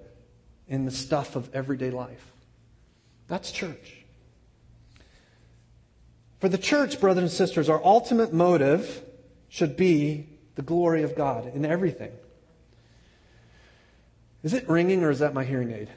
in 0.68 0.86
the 0.86 0.92
stuff 0.92 1.36
of 1.36 1.54
everyday 1.54 1.92
life. 1.92 2.32
That's 3.28 3.52
church. 3.52 4.04
For 6.40 6.50
the 6.50 6.58
church, 6.58 7.00
brothers 7.00 7.24
and 7.24 7.32
sisters, 7.32 7.70
our 7.70 7.84
ultimate 7.84 8.34
motive 8.34 9.02
should 9.50 9.78
be 9.78 10.28
the 10.56 10.62
glory 10.62 11.04
of 11.04 11.16
God 11.16 11.54
in 11.54 11.66
everything. 11.66 12.12
Is 14.44 14.54
it 14.54 14.68
ringing 14.68 15.04
or 15.04 15.10
is 15.10 15.20
that 15.20 15.34
my 15.34 15.44
hearing 15.44 15.72
aid? 15.72 15.90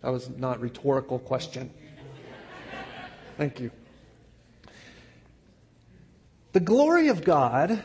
That 0.00 0.10
was 0.10 0.30
not 0.30 0.56
a 0.56 0.60
rhetorical 0.60 1.18
question. 1.18 1.70
Thank 3.36 3.60
you. 3.60 3.70
The 6.52 6.60
glory 6.60 7.08
of 7.08 7.22
God 7.22 7.84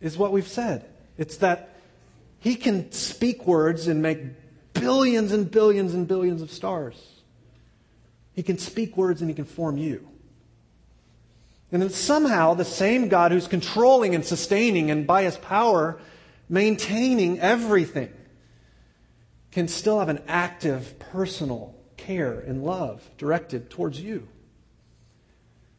is 0.00 0.16
what 0.16 0.32
we've 0.32 0.46
said. 0.46 0.88
It's 1.18 1.38
that 1.38 1.76
He 2.38 2.56
can 2.56 2.92
speak 2.92 3.46
words 3.46 3.88
and 3.88 4.02
make 4.02 4.18
billions 4.72 5.32
and 5.32 5.50
billions 5.50 5.94
and 5.94 6.06
billions 6.06 6.42
of 6.42 6.50
stars. 6.50 6.96
He 8.32 8.42
can 8.42 8.58
speak 8.58 8.96
words 8.96 9.20
and 9.20 9.30
He 9.30 9.34
can 9.34 9.44
form 9.44 9.78
you. 9.78 10.06
And 11.72 11.82
then 11.82 11.90
somehow 11.90 12.54
the 12.54 12.64
same 12.64 13.08
God 13.08 13.32
who's 13.32 13.48
controlling 13.48 14.14
and 14.14 14.24
sustaining 14.24 14.90
and 14.90 15.06
by 15.06 15.24
His 15.24 15.36
power 15.36 15.98
maintaining 16.48 17.40
everything 17.40 18.12
can 19.50 19.68
still 19.68 19.98
have 19.98 20.08
an 20.08 20.22
active 20.28 20.98
personal 20.98 21.74
care 21.96 22.38
and 22.38 22.64
love 22.64 23.08
directed 23.18 23.70
towards 23.70 23.98
you. 24.00 24.28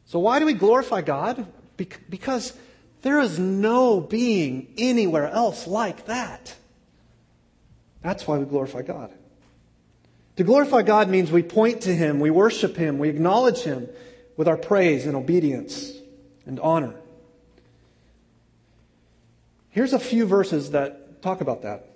So, 0.05 0.19
why 0.19 0.39
do 0.39 0.45
we 0.45 0.53
glorify 0.53 1.01
God? 1.01 1.45
Because 1.77 2.53
there 3.01 3.19
is 3.19 3.37
no 3.39 3.99
being 3.99 4.73
anywhere 4.77 5.27
else 5.27 5.67
like 5.67 6.05
that. 6.05 6.55
That's 8.01 8.27
why 8.27 8.37
we 8.37 8.45
glorify 8.45 8.81
God. 8.81 9.11
To 10.37 10.43
glorify 10.43 10.83
God 10.83 11.09
means 11.09 11.31
we 11.31 11.43
point 11.43 11.81
to 11.81 11.93
Him, 11.93 12.19
we 12.19 12.29
worship 12.29 12.75
Him, 12.75 12.99
we 12.99 13.09
acknowledge 13.09 13.61
Him 13.61 13.89
with 14.35 14.47
our 14.47 14.57
praise 14.57 15.05
and 15.05 15.15
obedience 15.15 15.91
and 16.45 16.59
honor. 16.59 16.93
Here's 19.69 19.93
a 19.93 19.99
few 19.99 20.25
verses 20.25 20.71
that 20.71 21.21
talk 21.21 21.41
about 21.41 21.63
that. 21.63 21.87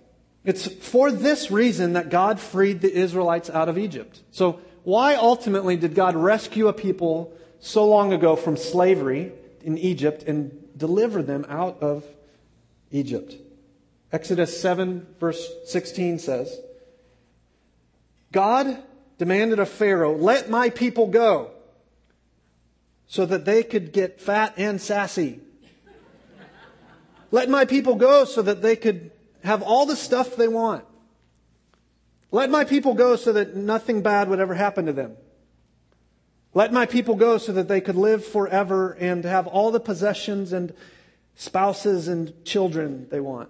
It's 0.43 0.67
for 0.67 1.12
this 1.12 1.51
reason 1.51 1.93
that 1.93 2.10
God 2.10 2.39
freed 2.39 2.81
the 2.81 2.91
Israelites 2.91 3.50
out 3.50 3.70
of 3.70 3.77
Egypt. 3.77 4.22
So, 4.31 4.60
why 4.84 5.15
ultimately 5.15 5.77
did 5.77 5.93
God 5.93 6.15
rescue 6.15 6.67
a 6.67 6.74
people 6.74 7.34
so 7.60 7.88
long 7.88 8.13
ago 8.13 8.36
from 8.36 8.58
slavery 8.58 9.31
in 9.63 9.77
Egypt 9.77 10.24
and 10.24 10.68
deliver 10.77 11.22
them 11.22 11.46
out 11.50 11.82
of 11.82 12.03
Egypt. 12.91 13.36
Exodus 14.12 14.60
7, 14.60 15.08
verse 15.20 15.50
16 15.65 16.20
says, 16.20 16.60
God 18.32 18.77
demanded 19.18 19.60
of 19.60 19.70
Pharaoh, 19.70 20.15
Let 20.15 20.50
my 20.50 20.70
people 20.70 21.08
go, 21.08 21.51
so 23.08 23.25
that 23.25 23.46
they 23.46 23.63
could 23.63 23.91
get 23.91 24.22
fat 24.22 24.53
and 24.58 24.82
sassy. 24.82 25.39
Let 27.32 27.50
my 27.50 27.65
people 27.65 27.96
go 27.96 28.25
so 28.25 28.41
that 28.41 28.62
they 28.62 28.75
could 28.75 29.12
have 29.44 29.62
all 29.62 29.86
the 29.86 29.96
stuff 29.96 30.36
they 30.36 30.48
want. 30.48 30.86
Let 32.32 32.50
my 32.50 32.63
people 32.63 32.94
go 32.94 33.15
so 33.15 33.34
that 33.34 33.56
nothing 33.56 34.01
bad 34.01 34.30
would 34.30 34.39
ever 34.39 34.53
happen 34.53 34.86
to 34.86 34.94
them. 34.94 35.18
Let 36.53 36.74
my 36.74 36.86
people 36.86 37.15
go 37.15 37.38
so 37.38 37.53
that 37.53 37.67
they 37.67 37.81
could 37.81 37.96
live 37.96 38.25
forever 38.25 38.91
and 39.00 39.24
have 39.24 39.48
all 39.48 39.72
the 39.72 39.79
possessions 39.79 40.51
and 40.51 40.74
spouses 41.36 42.08
and 42.08 42.43
children 42.43 43.08
they 43.10 43.20
want. 43.20 43.50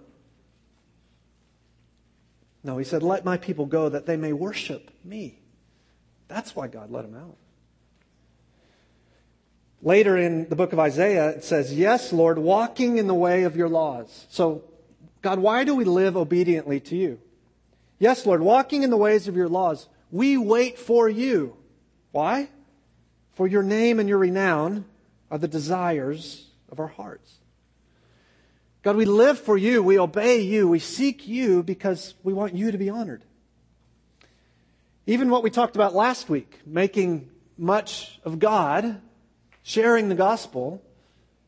No, 2.64 2.78
he 2.78 2.84
said, 2.84 3.02
Let 3.02 3.24
my 3.24 3.36
people 3.36 3.66
go 3.66 3.88
that 3.88 4.06
they 4.06 4.16
may 4.16 4.32
worship 4.32 4.90
me. 5.04 5.40
That's 6.28 6.54
why 6.54 6.68
God 6.68 6.90
let 6.90 7.02
them 7.02 7.20
out. 7.20 7.36
Later 9.82 10.16
in 10.16 10.48
the 10.48 10.54
book 10.54 10.72
of 10.72 10.78
Isaiah, 10.78 11.30
it 11.30 11.44
says, 11.44 11.74
Yes, 11.74 12.12
Lord, 12.12 12.38
walking 12.38 12.98
in 12.98 13.08
the 13.08 13.14
way 13.14 13.42
of 13.42 13.56
your 13.56 13.68
laws. 13.68 14.26
So, 14.30 14.62
God, 15.22 15.40
why 15.40 15.64
do 15.64 15.74
we 15.74 15.84
live 15.84 16.16
obediently 16.16 16.78
to 16.80 16.96
you? 16.96 17.20
Yes, 17.98 18.26
Lord, 18.26 18.42
walking 18.42 18.84
in 18.84 18.90
the 18.90 18.96
ways 18.96 19.26
of 19.26 19.36
your 19.36 19.48
laws. 19.48 19.88
We 20.12 20.36
wait 20.36 20.78
for 20.78 21.08
you. 21.08 21.56
Why? 22.12 22.48
For 23.34 23.46
your 23.46 23.62
name 23.62 23.98
and 23.98 24.08
your 24.08 24.18
renown 24.18 24.84
are 25.30 25.38
the 25.38 25.48
desires 25.48 26.46
of 26.70 26.80
our 26.80 26.88
hearts. 26.88 27.38
God, 28.82 28.96
we 28.96 29.04
live 29.04 29.38
for 29.38 29.56
you. 29.56 29.82
We 29.82 29.98
obey 29.98 30.40
you. 30.40 30.68
We 30.68 30.80
seek 30.80 31.28
you 31.28 31.62
because 31.62 32.14
we 32.22 32.32
want 32.32 32.54
you 32.54 32.72
to 32.72 32.78
be 32.78 32.90
honored. 32.90 33.22
Even 35.06 35.30
what 35.30 35.42
we 35.42 35.50
talked 35.50 35.76
about 35.76 35.94
last 35.94 36.28
week, 36.28 36.60
making 36.66 37.30
much 37.56 38.20
of 38.24 38.38
God, 38.38 39.00
sharing 39.62 40.08
the 40.08 40.14
gospel, 40.14 40.82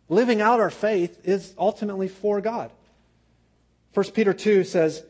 living 0.08 0.40
out 0.40 0.60
our 0.60 0.70
faith 0.70 1.18
is 1.24 1.54
ultimately 1.58 2.08
for 2.08 2.40
God. 2.40 2.70
1 3.94 4.10
Peter 4.12 4.32
2 4.32 4.64
says, 4.64 5.04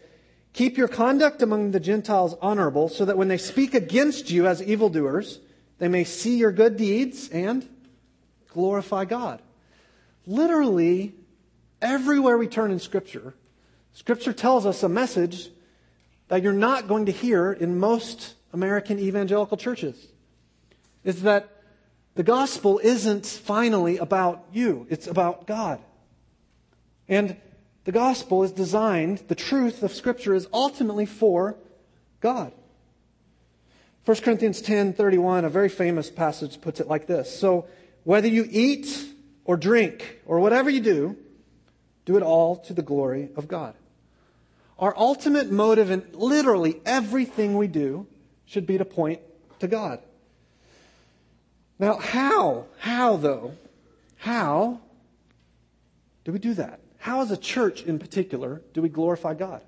Keep 0.52 0.76
your 0.76 0.88
conduct 0.88 1.42
among 1.42 1.72
the 1.72 1.80
Gentiles 1.80 2.36
honorable, 2.40 2.88
so 2.88 3.04
that 3.04 3.18
when 3.18 3.28
they 3.28 3.38
speak 3.38 3.74
against 3.74 4.30
you 4.30 4.46
as 4.46 4.62
evildoers, 4.62 5.40
they 5.84 5.88
may 5.88 6.04
see 6.04 6.38
your 6.38 6.50
good 6.50 6.78
deeds 6.78 7.28
and 7.28 7.68
glorify 8.48 9.04
God. 9.04 9.42
Literally, 10.26 11.12
everywhere 11.82 12.38
we 12.38 12.46
turn 12.46 12.70
in 12.70 12.78
Scripture, 12.78 13.34
Scripture 13.92 14.32
tells 14.32 14.64
us 14.64 14.82
a 14.82 14.88
message 14.88 15.50
that 16.28 16.42
you're 16.42 16.54
not 16.54 16.88
going 16.88 17.04
to 17.04 17.12
hear 17.12 17.52
in 17.52 17.78
most 17.78 18.32
American 18.54 18.98
evangelical 18.98 19.58
churches. 19.58 20.06
Is 21.04 21.20
that 21.24 21.50
the 22.14 22.22
gospel 22.22 22.80
isn't 22.82 23.26
finally 23.26 23.98
about 23.98 24.46
you, 24.54 24.86
it's 24.88 25.06
about 25.06 25.46
God. 25.46 25.80
And 27.10 27.36
the 27.84 27.92
gospel 27.92 28.42
is 28.42 28.52
designed, 28.52 29.18
the 29.28 29.34
truth 29.34 29.82
of 29.82 29.92
Scripture 29.92 30.32
is 30.32 30.48
ultimately 30.50 31.04
for 31.04 31.58
God. 32.22 32.54
1 34.04 34.16
Corinthians 34.18 34.60
10:31, 34.60 35.44
a 35.44 35.48
very 35.48 35.68
famous 35.68 36.10
passage 36.10 36.60
puts 36.60 36.78
it 36.78 36.88
like 36.88 37.06
this. 37.06 37.34
So, 37.34 37.66
whether 38.04 38.28
you 38.28 38.46
eat 38.50 38.86
or 39.44 39.56
drink 39.56 40.20
or 40.26 40.40
whatever 40.40 40.68
you 40.68 40.80
do, 40.80 41.16
do 42.04 42.16
it 42.16 42.22
all 42.22 42.56
to 42.56 42.74
the 42.74 42.82
glory 42.82 43.30
of 43.34 43.48
God. 43.48 43.74
Our 44.78 44.94
ultimate 44.96 45.50
motive 45.50 45.90
in 45.90 46.04
literally 46.12 46.80
everything 46.84 47.56
we 47.56 47.66
do 47.66 48.06
should 48.44 48.66
be 48.66 48.76
to 48.76 48.84
point 48.84 49.20
to 49.60 49.68
God. 49.68 50.00
Now, 51.78 51.96
how? 51.96 52.66
How, 52.78 53.16
though? 53.16 53.52
How 54.16 54.80
do 56.24 56.32
we 56.32 56.38
do 56.38 56.54
that? 56.54 56.80
How, 56.98 57.22
as 57.22 57.30
a 57.30 57.36
church 57.36 57.82
in 57.82 57.98
particular, 57.98 58.62
do 58.74 58.82
we 58.82 58.88
glorify 58.88 59.34
God? 59.34 59.62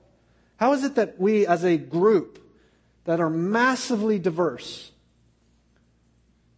How 0.57 0.73
is 0.73 0.85
it 0.85 0.95
that 0.97 1.19
we, 1.19 1.47
as 1.47 1.65
a 1.65 1.77
group, 1.77 2.46
that 3.07 3.21
are 3.21 3.31
massively 3.31 4.19
diverse, 4.19 4.91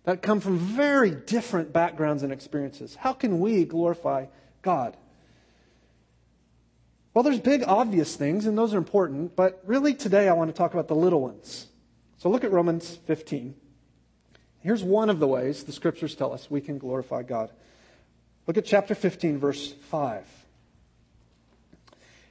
that 0.05 0.23
come 0.23 0.41
from 0.41 0.59
very 0.59 1.11
different 1.11 1.73
backgrounds 1.73 2.23
and 2.23 2.33
experiences. 2.33 2.95
How 2.97 3.13
can 3.13 3.39
we 3.39 3.65
glorify 3.65 4.27
God? 4.63 4.97
Well, 7.13 7.23
there's 7.23 7.41
big, 7.41 7.65
obvious 7.67 8.17
things, 8.17 8.47
and 8.47 8.57
those 8.57 8.75
are 8.75 8.79
important, 8.79 9.37
but 9.37 9.63
really 9.67 9.95
today 9.95 10.29
I 10.29 10.33
want 10.33 10.51
to 10.51 10.57
talk 10.57 10.73
about 10.73 10.89
the 10.89 10.95
little 10.95 11.21
ones. 11.21 11.67
So 12.17 12.31
look 12.31 12.45
at 12.45 12.51
Romans 12.51 12.99
15. 13.07 13.55
Here's 14.61 14.83
one 14.83 15.11
of 15.11 15.19
the 15.19 15.27
ways 15.27 15.65
the 15.65 15.73
scriptures 15.73 16.15
tell 16.15 16.33
us 16.33 16.51
we 16.51 16.61
can 16.61 16.79
glorify 16.79 17.23
God. 17.23 17.51
Look 18.47 18.57
at 18.57 18.65
chapter 18.65 18.95
15, 18.95 19.39
verse 19.39 19.73
5. 19.91 20.25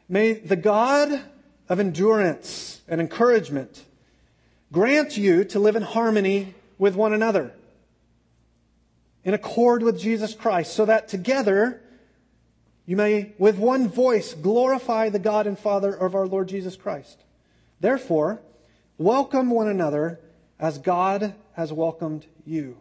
May 0.09 0.33
the 0.33 0.55
God 0.55 1.21
of 1.69 1.79
endurance 1.79 2.81
and 2.87 2.99
encouragement 2.99 3.83
grant 4.71 5.17
you 5.17 5.43
to 5.45 5.59
live 5.59 5.75
in 5.75 5.83
harmony 5.83 6.53
with 6.77 6.95
one 6.95 7.13
another, 7.13 7.53
in 9.23 9.33
accord 9.33 9.83
with 9.83 9.99
Jesus 9.99 10.33
Christ, 10.33 10.73
so 10.73 10.85
that 10.85 11.07
together 11.07 11.81
you 12.85 12.95
may, 12.95 13.33
with 13.37 13.57
one 13.57 13.89
voice, 13.89 14.33
glorify 14.33 15.09
the 15.09 15.19
God 15.19 15.45
and 15.45 15.59
Father 15.59 15.93
of 15.93 16.15
our 16.15 16.25
Lord 16.25 16.47
Jesus 16.47 16.75
Christ. 16.75 17.21
Therefore, 17.81 18.41
welcome 18.97 19.49
one 19.49 19.67
another 19.67 20.19
as 20.59 20.77
God 20.77 21.35
has 21.53 21.73
welcomed 21.73 22.25
you. 22.45 22.77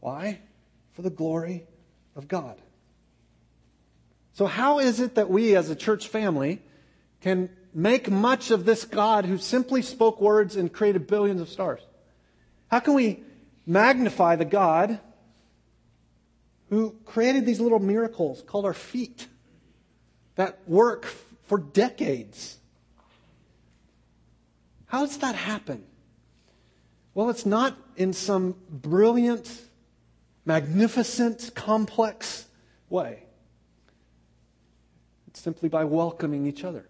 Why? 0.00 0.40
For 0.92 1.02
the 1.02 1.10
glory 1.10 1.64
of 2.16 2.26
God. 2.26 2.60
So, 4.34 4.46
how 4.46 4.80
is 4.80 5.00
it 5.00 5.14
that 5.14 5.30
we 5.30 5.56
as 5.56 5.70
a 5.70 5.76
church 5.76 6.08
family 6.08 6.60
can 7.20 7.50
make 7.74 8.10
much 8.10 8.50
of 8.50 8.64
this 8.64 8.84
God 8.84 9.24
who 9.24 9.38
simply 9.38 9.82
spoke 9.82 10.20
words 10.20 10.56
and 10.56 10.72
created 10.72 11.06
billions 11.06 11.40
of 11.40 11.48
stars? 11.48 11.80
How 12.70 12.80
can 12.80 12.94
we 12.94 13.22
magnify 13.66 14.36
the 14.36 14.44
God 14.44 15.00
who 16.70 16.96
created 17.04 17.46
these 17.46 17.60
little 17.60 17.78
miracles 17.78 18.42
called 18.42 18.64
our 18.64 18.74
feet 18.74 19.26
that 20.34 20.60
work 20.66 21.06
for 21.46 21.58
decades? 21.58 22.58
How 24.86 25.04
does 25.06 25.18
that 25.18 25.34
happen? 25.34 25.84
Well, 27.14 27.30
it's 27.30 27.46
not 27.46 27.76
in 27.96 28.12
some 28.12 28.54
brilliant, 28.70 29.50
magnificent, 30.44 31.50
complex 31.54 32.46
way. 32.88 33.24
It's 35.26 35.40
simply 35.40 35.68
by 35.68 35.84
welcoming 35.84 36.46
each 36.46 36.64
other, 36.64 36.88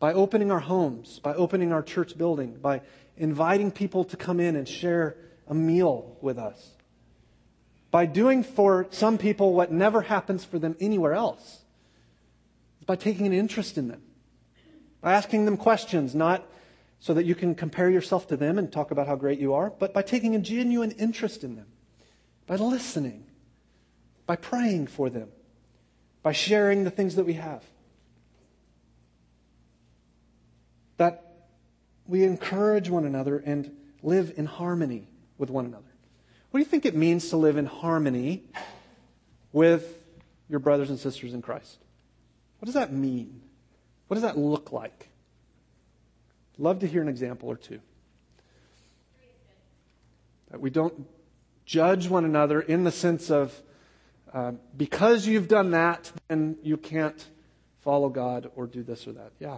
by 0.00 0.14
opening 0.14 0.50
our 0.50 0.60
homes, 0.60 1.20
by 1.20 1.34
opening 1.34 1.72
our 1.72 1.82
church 1.82 2.18
building, 2.18 2.56
by 2.60 2.80
inviting 3.16 3.70
people 3.70 4.02
to 4.04 4.16
come 4.16 4.40
in 4.40 4.56
and 4.56 4.66
share 4.66 5.16
a 5.46 5.54
meal 5.54 6.16
with 6.22 6.38
us, 6.38 6.70
by 7.90 8.06
doing 8.06 8.42
for 8.42 8.86
some 8.90 9.18
people 9.18 9.52
what 9.52 9.70
never 9.70 10.00
happens 10.00 10.44
for 10.44 10.58
them 10.58 10.74
anywhere 10.80 11.12
else, 11.12 11.60
by 12.86 12.96
taking 12.96 13.26
an 13.26 13.32
interest 13.34 13.76
in 13.76 13.88
them, 13.88 14.00
by 15.02 15.12
asking 15.12 15.44
them 15.44 15.58
questions, 15.58 16.14
not 16.14 16.46
so 16.98 17.14
that 17.14 17.24
you 17.24 17.34
can 17.34 17.54
compare 17.54 17.90
yourself 17.90 18.26
to 18.28 18.36
them 18.36 18.58
and 18.58 18.72
talk 18.72 18.90
about 18.90 19.06
how 19.06 19.16
great 19.16 19.38
you 19.38 19.52
are, 19.52 19.70
but 19.70 19.92
by 19.92 20.02
taking 20.02 20.34
a 20.34 20.38
genuine 20.38 20.90
interest 20.92 21.44
in 21.44 21.56
them, 21.56 21.66
by 22.46 22.56
listening, 22.56 23.26
by 24.26 24.36
praying 24.36 24.86
for 24.86 25.10
them, 25.10 25.28
by 26.22 26.32
sharing 26.32 26.84
the 26.84 26.90
things 26.90 27.16
that 27.16 27.24
we 27.24 27.34
have. 27.34 27.64
That 31.00 31.24
we 32.06 32.24
encourage 32.24 32.90
one 32.90 33.06
another 33.06 33.38
and 33.38 33.74
live 34.02 34.34
in 34.36 34.44
harmony 34.44 35.08
with 35.38 35.48
one 35.48 35.64
another. 35.64 35.90
What 36.50 36.58
do 36.58 36.62
you 36.62 36.68
think 36.68 36.84
it 36.84 36.94
means 36.94 37.30
to 37.30 37.38
live 37.38 37.56
in 37.56 37.64
harmony 37.64 38.44
with 39.50 39.96
your 40.50 40.58
brothers 40.58 40.90
and 40.90 40.98
sisters 40.98 41.32
in 41.32 41.40
Christ? 41.40 41.78
What 42.58 42.66
does 42.66 42.74
that 42.74 42.92
mean? 42.92 43.40
What 44.08 44.16
does 44.16 44.24
that 44.24 44.36
look 44.36 44.72
like? 44.72 45.08
Love 46.58 46.80
to 46.80 46.86
hear 46.86 47.00
an 47.00 47.08
example 47.08 47.48
or 47.48 47.56
two. 47.56 47.80
That 50.50 50.60
we 50.60 50.68
don't 50.68 51.06
judge 51.64 52.08
one 52.08 52.26
another 52.26 52.60
in 52.60 52.84
the 52.84 52.92
sense 52.92 53.30
of 53.30 53.58
uh, 54.34 54.52
because 54.76 55.26
you've 55.26 55.48
done 55.48 55.70
that, 55.70 56.12
then 56.28 56.58
you 56.62 56.76
can't 56.76 57.26
follow 57.78 58.10
God 58.10 58.50
or 58.54 58.66
do 58.66 58.82
this 58.82 59.08
or 59.08 59.12
that. 59.12 59.32
Yeah. 59.38 59.56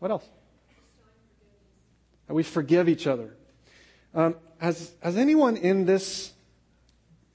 What 0.00 0.10
else? 0.10 0.28
We 2.30 2.42
forgive 2.42 2.88
each 2.88 3.06
other. 3.06 3.34
Um, 4.14 4.36
has, 4.58 4.92
has 5.02 5.16
anyone 5.16 5.56
in 5.56 5.84
this 5.84 6.32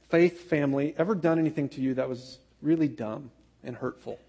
faith 0.10 0.50
family 0.50 0.94
ever 0.98 1.16
done 1.16 1.40
anything 1.40 1.70
to 1.70 1.82
you 1.82 1.96
that 1.96 2.08
was 2.08 2.38
really 2.62 2.88
dumb 2.88 3.32
and 3.64 3.76
hurtful? 3.76 4.20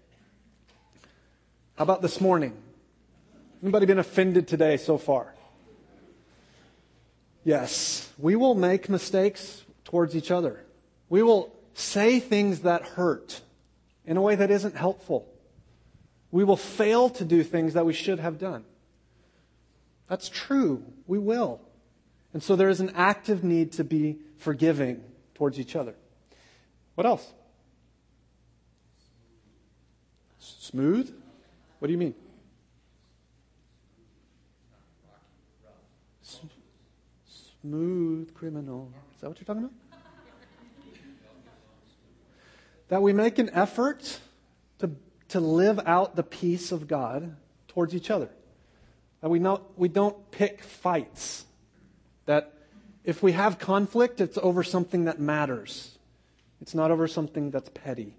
How 1.75 1.83
about 1.83 2.01
this 2.01 2.19
morning? 2.19 2.53
Anybody 3.61 3.85
been 3.85 3.99
offended 3.99 4.47
today 4.47 4.77
so 4.77 4.97
far? 4.97 5.33
Yes, 7.43 8.11
we 8.17 8.35
will 8.35 8.55
make 8.55 8.89
mistakes 8.89 9.63
towards 9.85 10.15
each 10.15 10.31
other. 10.31 10.63
We 11.09 11.23
will 11.23 11.55
say 11.73 12.19
things 12.19 12.61
that 12.61 12.81
hurt 12.83 13.39
in 14.05 14.17
a 14.17 14.21
way 14.21 14.35
that 14.35 14.51
isn't 14.51 14.75
helpful. 14.75 15.27
We 16.31 16.43
will 16.43 16.57
fail 16.57 17.09
to 17.11 17.23
do 17.23 17.43
things 17.43 17.75
that 17.75 17.85
we 17.85 17.93
should 17.93 18.19
have 18.19 18.37
done. 18.37 18.65
That's 20.07 20.29
true. 20.29 20.83
We 21.05 21.19
will. 21.19 21.61
And 22.33 22.41
so 22.41 22.55
there 22.55 22.69
is 22.69 22.79
an 22.79 22.91
active 22.95 23.43
need 23.43 23.73
to 23.73 23.83
be 23.83 24.19
forgiving 24.37 25.03
towards 25.35 25.59
each 25.59 25.75
other. 25.75 25.95
What 26.95 27.05
else? 27.05 27.33
Smooth? 30.39 31.13
What 31.79 31.87
do 31.87 31.91
you 31.91 31.97
mean? 31.97 32.15
smooth 37.61 38.33
criminal. 38.33 38.91
Is 39.15 39.21
that 39.21 39.27
what 39.27 39.39
you're 39.39 39.45
talking 39.45 39.63
about? 39.63 39.99
that 42.89 43.01
we 43.01 43.11
make 43.11 43.37
an 43.39 43.49
effort 43.51 44.19
to, 44.79 44.91
to 45.29 45.39
live 45.41 45.79
out 45.85 46.15
the 46.15 46.23
peace 46.23 46.71
of 46.71 46.87
God 46.87 47.35
towards 47.67 47.93
each 47.93 48.09
other. 48.09 48.29
That 49.21 49.29
we, 49.29 49.39
not, 49.39 49.77
we 49.77 49.87
don't 49.87 50.31
pick 50.31 50.61
fights. 50.61 51.45
That 52.25 52.53
if 53.03 53.23
we 53.23 53.31
have 53.31 53.57
conflict, 53.57 54.21
it's 54.21 54.37
over 54.37 54.63
something 54.63 55.05
that 55.05 55.19
matters. 55.19 55.97
It's 56.61 56.75
not 56.75 56.91
over 56.91 57.07
something 57.07 57.51
that's 57.51 57.69
petty. 57.69 58.15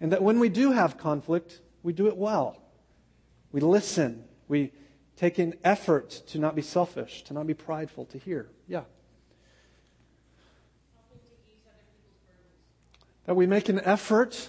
And 0.00 0.12
that 0.12 0.22
when 0.22 0.38
we 0.38 0.48
do 0.48 0.72
have 0.72 0.98
conflict, 0.98 1.60
we 1.82 1.92
do 1.92 2.06
it 2.06 2.16
well. 2.16 2.60
We 3.52 3.60
listen. 3.60 4.24
We 4.48 4.72
take 5.16 5.38
an 5.38 5.54
effort 5.64 6.10
to 6.28 6.38
not 6.38 6.54
be 6.54 6.62
selfish, 6.62 7.22
to 7.24 7.34
not 7.34 7.46
be 7.46 7.54
prideful, 7.54 8.06
to 8.06 8.18
hear. 8.18 8.48
Yeah. 8.66 8.82
That 13.26 13.34
we 13.34 13.46
make 13.46 13.68
an 13.68 13.80
effort 13.80 14.48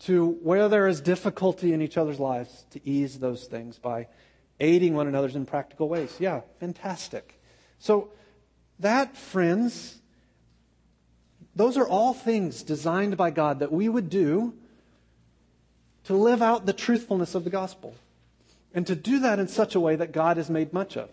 to, 0.00 0.26
where 0.42 0.68
there 0.68 0.88
is 0.88 1.00
difficulty 1.00 1.72
in 1.72 1.80
each 1.80 1.96
other's 1.96 2.18
lives, 2.18 2.64
to 2.70 2.86
ease 2.88 3.18
those 3.18 3.44
things 3.44 3.78
by 3.78 4.08
aiding 4.60 4.94
one 4.94 5.06
another 5.06 5.28
in 5.28 5.46
practical 5.46 5.88
ways. 5.88 6.14
Yeah, 6.18 6.40
fantastic. 6.60 7.40
So, 7.78 8.10
that, 8.78 9.16
friends, 9.16 9.98
those 11.54 11.76
are 11.76 11.88
all 11.88 12.12
things 12.12 12.62
designed 12.62 13.16
by 13.16 13.30
God 13.30 13.60
that 13.60 13.72
we 13.72 13.88
would 13.88 14.10
do 14.10 14.54
to 16.04 16.14
live 16.14 16.42
out 16.42 16.66
the 16.66 16.72
truthfulness 16.72 17.34
of 17.34 17.44
the 17.44 17.50
gospel. 17.50 17.94
And 18.74 18.86
to 18.86 18.94
do 18.94 19.20
that 19.20 19.38
in 19.38 19.48
such 19.48 19.74
a 19.74 19.80
way 19.80 19.96
that 19.96 20.12
God 20.12 20.36
is 20.36 20.50
made 20.50 20.72
much 20.72 20.96
of. 20.96 21.08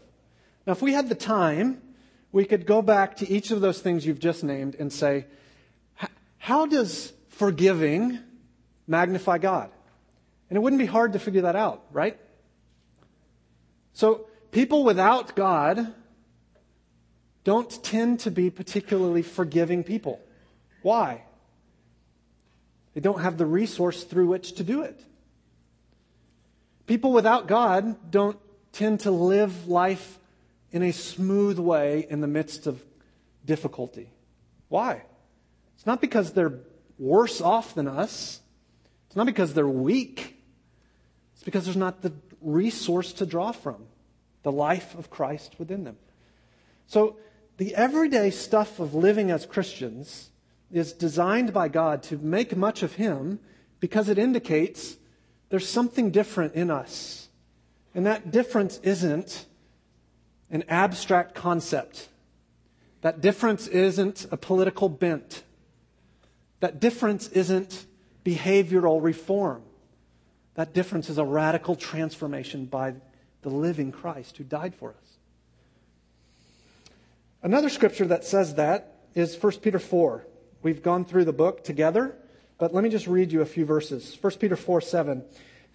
Now, 0.68 0.74
if 0.74 0.82
we 0.82 0.94
had 0.94 1.08
the 1.08 1.16
time, 1.16 1.82
we 2.32 2.46
could 2.46 2.66
go 2.66 2.82
back 2.82 3.18
to 3.18 3.30
each 3.30 3.52
of 3.52 3.62
those 3.62 3.80
things 3.80 4.06
you've 4.06 4.20
just 4.20 4.44
named 4.44 4.76
and 4.76 4.92
say, 4.92 5.26
how 6.38 6.66
does 6.66 7.14
forgiving 7.30 8.20
magnify 8.86 9.38
God? 9.38 9.70
And 10.50 10.58
it 10.58 10.60
wouldn't 10.60 10.80
be 10.80 10.86
hard 10.86 11.14
to 11.14 11.20
figure 11.20 11.44
that 11.44 11.56
out, 11.56 11.86
right? 11.92 12.20
So, 13.94 14.28
people 14.52 14.84
without 14.84 15.36
God 15.36 15.94
don't 17.44 17.84
tend 17.84 18.22
to 18.22 18.32
be 18.32 18.50
particularly 18.50 19.22
forgiving 19.22 19.84
people. 19.84 20.20
Why? 20.82 21.24
They 22.94 23.02
don't 23.02 23.22
have 23.22 23.38
the 23.38 23.46
resource 23.46 24.04
through 24.04 24.28
which 24.28 24.54
to 24.54 24.64
do 24.64 24.82
it. 24.82 25.04
People 26.86 27.14
without 27.14 27.48
God 27.48 28.12
don't 28.12 28.38
tend 28.72 29.02
to 29.02 29.12
live 29.12 29.68
life 29.68 30.20
in 30.72 30.84
a 30.84 30.92
smooth 30.92 31.60
way 31.60 32.06
in 32.10 32.22
the 32.22 32.28
midst 32.28 32.68
of 32.68 32.84
difficulty. 33.46 34.10
Why? 34.70 35.04
It's 35.76 35.86
not 35.86 36.02
because 36.02 36.34
they're 36.34 36.60
worse 36.98 37.42
off 37.42 37.76
than 37.76 37.88
us. 37.88 38.40
It's 39.08 39.16
not 39.16 39.26
because 39.26 39.54
they're 39.54 39.68
weak. 39.68 40.42
It's 41.34 41.44
because 41.44 41.66
there's 41.66 41.78
not 41.78 42.02
the 42.02 42.14
resource 42.44 43.14
to 43.14 43.26
draw 43.26 43.52
from 43.52 43.86
the 44.44 44.52
life 44.52 44.96
of 44.96 45.10
Christ 45.10 45.56
within 45.58 45.84
them. 45.84 45.98
So, 46.88 47.18
the 47.58 47.76
everyday 47.76 48.32
stuff 48.32 48.80
of 48.80 48.96
living 48.96 49.32
as 49.32 49.46
Christians 49.46 50.32
is 50.72 50.92
designed 50.92 51.54
by 51.54 51.68
God 51.68 52.02
to 52.04 52.18
make 52.18 52.58
much 52.58 52.82
of 52.82 52.94
Him 52.94 53.40
because 53.80 54.10
it 54.10 54.18
indicates 54.18 54.98
there's 55.50 55.70
something 55.70 56.10
different 56.10 56.56
in 56.56 56.72
us. 56.72 57.28
And 57.94 58.08
that 58.08 58.32
difference 58.32 58.80
isn't 58.82 59.46
an 60.50 60.64
abstract 60.68 61.36
concept. 61.36 62.10
That 63.02 63.22
difference 63.22 63.68
isn't 63.68 64.26
a 64.32 64.38
political 64.38 64.90
bent. 64.90 65.44
That 66.60 66.80
difference 66.80 67.28
isn't 67.28 67.86
behavioral 68.26 69.04
reform. 69.04 69.62
That 70.56 70.74
difference 70.74 71.10
is 71.10 71.18
a 71.18 71.26
radical 71.26 71.76
transformation 71.76 72.66
by 72.66 72.96
the 73.42 73.50
living 73.50 73.92
Christ 73.92 74.38
who 74.38 74.44
died 74.44 74.76
for 74.76 74.92
us. 74.92 75.18
Another 77.42 77.70
scripture 77.70 78.06
that 78.06 78.24
says 78.24 78.56
that 78.56 78.96
is 79.16 79.36
1 79.42 79.60
Peter 79.60 79.80
4. 79.80 80.26
We've 80.62 80.82
gone 80.82 81.06
through 81.06 81.26
the 81.26 81.34
book 81.34 81.63
together. 81.63 82.16
But 82.58 82.74
let 82.74 82.84
me 82.84 82.89
just 82.89 83.08
read 83.08 83.32
you 83.32 83.42
a 83.42 83.46
few 83.46 83.66
verses. 83.66 84.18
1 84.22 84.34
Peter 84.34 84.56
4 84.56 84.80
7. 84.80 85.24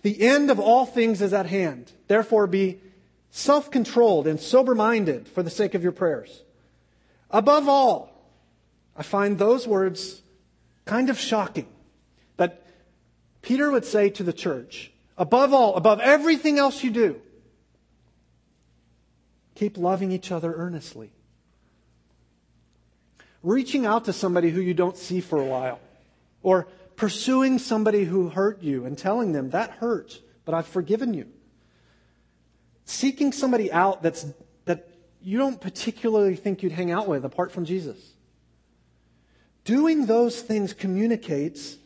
The 0.03 0.23
end 0.23 0.51
of 0.51 0.61
all 0.61 0.87
things 0.87 1.21
is 1.21 1.33
at 1.33 1.47
hand. 1.47 1.93
Therefore, 2.07 2.47
be 2.47 2.81
self 3.31 3.71
controlled 3.71 4.27
and 4.27 4.41
sober 4.41 4.75
minded 4.75 5.29
for 5.29 5.43
the 5.43 5.51
sake 5.51 5.75
of 5.75 5.83
your 5.83 5.93
prayers. 5.93 6.43
Above 7.31 7.69
all, 7.69 8.11
I 8.97 9.03
find 9.03 9.39
those 9.39 9.67
words 9.67 10.23
kind 10.87 11.11
of 11.11 11.19
shocking 11.19 11.69
Peter 13.49 13.71
would 13.71 13.87
say 13.87 14.11
to 14.11 14.23
the 14.23 14.33
church, 14.35 14.93
above 15.17 15.55
all, 15.55 15.75
above 15.77 16.01
everything 16.01 16.59
else 16.59 16.85
you 16.85 16.91
do, 16.91 17.19
keep 19.55 19.79
loving 19.79 20.13
each 20.13 20.31
other 20.31 20.53
earnestly. 20.53 21.11
Reaching 23.43 23.87
out 23.87 24.05
to 24.05 24.13
somebody 24.13 24.51
who 24.51 24.61
you 24.61 24.75
don't 24.75 24.99
see 24.99 25.23
for 25.23 25.41
a 25.41 25.47
while, 25.47 25.81
or 26.43 26.69
pursuing 26.95 27.59
somebody 27.59 28.05
who 28.05 28.29
hurt 28.29 28.63
you 28.63 28.85
and 28.85 28.99
telling 28.99 29.33
them, 29.33 29.49
that 29.49 29.71
hurt, 29.71 30.21
but 30.45 30.55
I've 30.55 30.67
forgiven 30.67 31.15
you. 31.15 31.27
Seeking 32.85 33.33
somebody 33.33 33.73
out 33.73 34.03
that's, 34.03 34.27
that 34.67 34.91
you 35.23 35.39
don't 35.39 35.59
particularly 35.59 36.37
think 36.37 36.63
you'd 36.63 36.73
hang 36.73 36.91
out 36.91 37.09
with 37.09 37.25
apart 37.25 37.51
from 37.53 37.65
Jesus. 37.65 37.97
Doing 39.65 40.05
those 40.05 40.39
things 40.39 40.75
communicates 40.75 41.78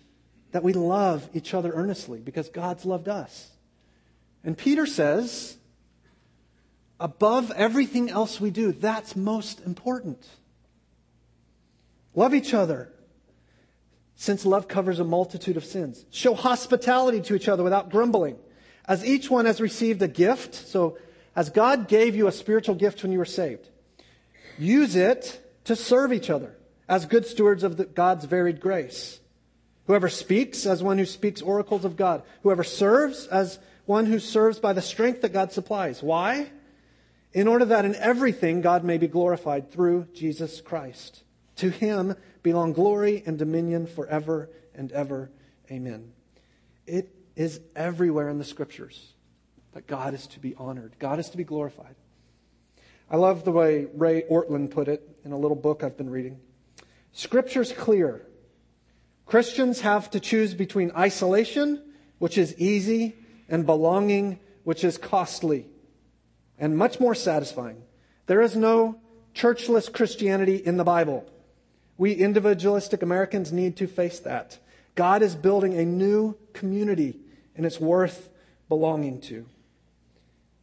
that 0.52 0.62
we 0.62 0.72
love 0.72 1.28
each 1.34 1.54
other 1.54 1.72
earnestly 1.72 2.20
because 2.20 2.48
God's 2.48 2.84
loved 2.84 3.08
us. 3.08 3.50
And 4.44 4.56
Peter 4.56 4.86
says, 4.86 5.56
above 7.00 7.50
everything 7.52 8.10
else 8.10 8.40
we 8.40 8.50
do, 8.50 8.72
that's 8.72 9.16
most 9.16 9.60
important. 9.60 10.24
Love 12.14 12.34
each 12.34 12.52
other, 12.52 12.92
since 14.14 14.44
love 14.44 14.68
covers 14.68 15.00
a 15.00 15.04
multitude 15.04 15.56
of 15.56 15.64
sins. 15.64 16.04
Show 16.10 16.34
hospitality 16.34 17.22
to 17.22 17.34
each 17.34 17.48
other 17.48 17.64
without 17.64 17.90
grumbling. 17.90 18.36
As 18.84 19.04
each 19.04 19.30
one 19.30 19.46
has 19.46 19.60
received 19.60 20.02
a 20.02 20.08
gift, 20.08 20.54
so 20.54 20.98
as 21.34 21.48
God 21.50 21.88
gave 21.88 22.14
you 22.14 22.26
a 22.26 22.32
spiritual 22.32 22.74
gift 22.74 23.02
when 23.02 23.12
you 23.12 23.18
were 23.18 23.24
saved, 23.24 23.68
use 24.58 24.96
it 24.96 25.40
to 25.64 25.76
serve 25.76 26.12
each 26.12 26.28
other 26.28 26.54
as 26.88 27.06
good 27.06 27.24
stewards 27.24 27.62
of 27.62 27.78
the, 27.78 27.84
God's 27.86 28.26
varied 28.26 28.60
grace. 28.60 29.18
Whoever 29.86 30.08
speaks, 30.08 30.66
as 30.66 30.82
one 30.82 30.98
who 30.98 31.06
speaks 31.06 31.42
oracles 31.42 31.84
of 31.84 31.96
God. 31.96 32.22
Whoever 32.42 32.64
serves, 32.64 33.26
as 33.26 33.58
one 33.84 34.06
who 34.06 34.18
serves 34.18 34.58
by 34.58 34.72
the 34.72 34.82
strength 34.82 35.22
that 35.22 35.32
God 35.32 35.52
supplies. 35.52 36.02
Why? 36.02 36.50
In 37.32 37.48
order 37.48 37.64
that 37.64 37.84
in 37.84 37.94
everything 37.96 38.60
God 38.60 38.84
may 38.84 38.98
be 38.98 39.08
glorified 39.08 39.72
through 39.72 40.06
Jesus 40.14 40.60
Christ. 40.60 41.24
To 41.56 41.70
him 41.70 42.14
belong 42.42 42.72
glory 42.72 43.22
and 43.26 43.38
dominion 43.38 43.86
forever 43.86 44.50
and 44.74 44.92
ever. 44.92 45.30
Amen. 45.70 46.12
It 46.86 47.14
is 47.36 47.60
everywhere 47.74 48.28
in 48.28 48.38
the 48.38 48.44
scriptures 48.44 49.12
that 49.72 49.86
God 49.86 50.14
is 50.14 50.26
to 50.28 50.40
be 50.40 50.54
honored, 50.56 50.92
God 50.98 51.18
is 51.18 51.30
to 51.30 51.36
be 51.36 51.44
glorified. 51.44 51.94
I 53.10 53.16
love 53.16 53.44
the 53.44 53.52
way 53.52 53.88
Ray 53.94 54.22
Ortlund 54.22 54.70
put 54.70 54.88
it 54.88 55.06
in 55.24 55.32
a 55.32 55.38
little 55.38 55.56
book 55.56 55.82
I've 55.82 55.96
been 55.96 56.10
reading. 56.10 56.40
Scripture's 57.12 57.72
clear. 57.72 58.26
Christians 59.26 59.80
have 59.80 60.10
to 60.10 60.20
choose 60.20 60.54
between 60.54 60.92
isolation, 60.96 61.82
which 62.18 62.36
is 62.36 62.54
easy, 62.58 63.14
and 63.48 63.66
belonging, 63.66 64.38
which 64.64 64.84
is 64.84 64.98
costly 64.98 65.66
and 66.58 66.78
much 66.78 67.00
more 67.00 67.14
satisfying. 67.14 67.82
There 68.26 68.40
is 68.40 68.54
no 68.54 69.00
churchless 69.34 69.92
Christianity 69.92 70.56
in 70.56 70.76
the 70.76 70.84
Bible. 70.84 71.28
We 71.98 72.12
individualistic 72.12 73.02
Americans 73.02 73.52
need 73.52 73.76
to 73.78 73.86
face 73.86 74.20
that. 74.20 74.58
God 74.94 75.22
is 75.22 75.34
building 75.34 75.74
a 75.74 75.84
new 75.84 76.36
community, 76.52 77.18
and 77.56 77.66
it's 77.66 77.80
worth 77.80 78.28
belonging 78.68 79.20
to. 79.22 79.46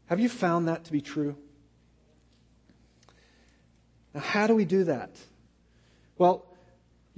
Have 0.06 0.20
you 0.20 0.30
found 0.30 0.68
that 0.68 0.86
to 0.86 0.92
be 0.92 1.02
true? 1.02 1.36
Now, 4.14 4.22
how 4.22 4.48
do 4.48 4.56
we 4.56 4.66
do 4.66 4.86
that? 4.86 5.12
Well, 6.18 6.46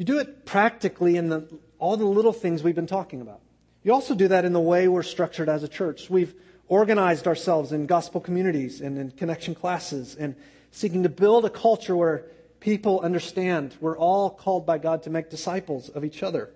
you 0.02 0.06
do 0.06 0.18
it 0.18 0.48
practically 0.48 1.16
in 1.16 1.30
the, 1.30 1.48
all 1.78 1.96
the 1.96 2.06
little 2.06 2.34
things 2.34 2.64
we've 2.64 2.74
been 2.74 2.88
talking 2.88 3.22
about. 3.22 3.40
You 3.84 3.94
also 3.94 4.16
do 4.16 4.30
that 4.30 4.46
in 4.46 4.52
the 4.52 4.60
way 4.60 4.88
we're 4.88 5.04
structured 5.04 5.48
as 5.48 5.62
a 5.62 5.68
church. 5.68 6.10
We've 6.10 6.34
organized 6.68 7.28
ourselves 7.28 7.72
in 7.72 7.86
gospel 7.86 8.20
communities 8.20 8.82
and 8.82 8.98
in 8.98 9.12
connection 9.12 9.54
classes 9.54 10.16
and 10.16 10.36
seeking 10.72 11.04
to 11.04 11.10
build 11.10 11.46
a 11.46 11.52
culture 11.52 11.96
where 11.96 12.26
people 12.60 13.00
understand 13.02 13.76
we're 13.80 13.96
all 13.96 14.32
called 14.32 14.66
by 14.66 14.80
God 14.80 15.04
to 15.04 15.12
make 15.12 15.30
disciples 15.30 15.88
of 15.90 16.04
each 16.04 16.24
other. 16.24 16.50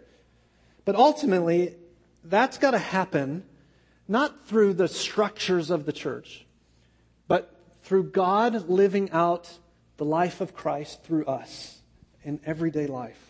But 0.84 0.96
ultimately, 0.96 1.76
that's 2.24 2.58
got 2.58 2.72
to 2.72 2.80
happen 2.80 3.44
not 4.08 4.48
through 4.48 4.74
the 4.74 4.88
structures 4.88 5.70
of 5.70 5.86
the 5.86 5.94
church, 5.94 6.48
but 7.28 7.56
through 7.84 8.06
God 8.06 8.68
living 8.68 9.12
out 9.12 9.60
the 9.98 10.06
life 10.06 10.42
of 10.42 10.56
Christ 10.56 11.04
through 11.04 11.26
us 11.26 11.80
in 12.24 12.40
everyday 12.44 12.88
life. 12.88 13.25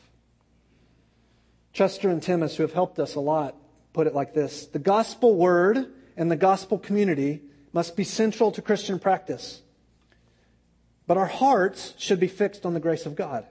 Chester 1.76 2.10
and 2.10 2.22
Timmis, 2.22 2.56
who 2.56 2.64
have 2.64 2.72
helped 2.72 3.00
us 3.00 3.16
a 3.16 3.20
lot, 3.20 3.54
put 3.92 4.08
it 4.08 4.16
like 4.16 4.34
this 4.34 4.66
The 4.68 4.80
gospel 4.80 5.36
word 5.36 5.92
and 6.16 6.32
the 6.32 6.38
gospel 6.38 6.80
community 6.80 7.42
must 7.74 7.98
be 7.98 8.06
central 8.06 8.54
to 8.54 8.62
Christian 8.62 8.98
practice. 8.98 9.62
But 11.06 11.18
our 11.18 11.28
hearts 11.28 11.94
should 11.98 12.22
be 12.22 12.28
fixed 12.28 12.66
on 12.66 12.74
the 12.74 12.80
grace 12.80 13.06
of 13.06 13.18
God, 13.18 13.46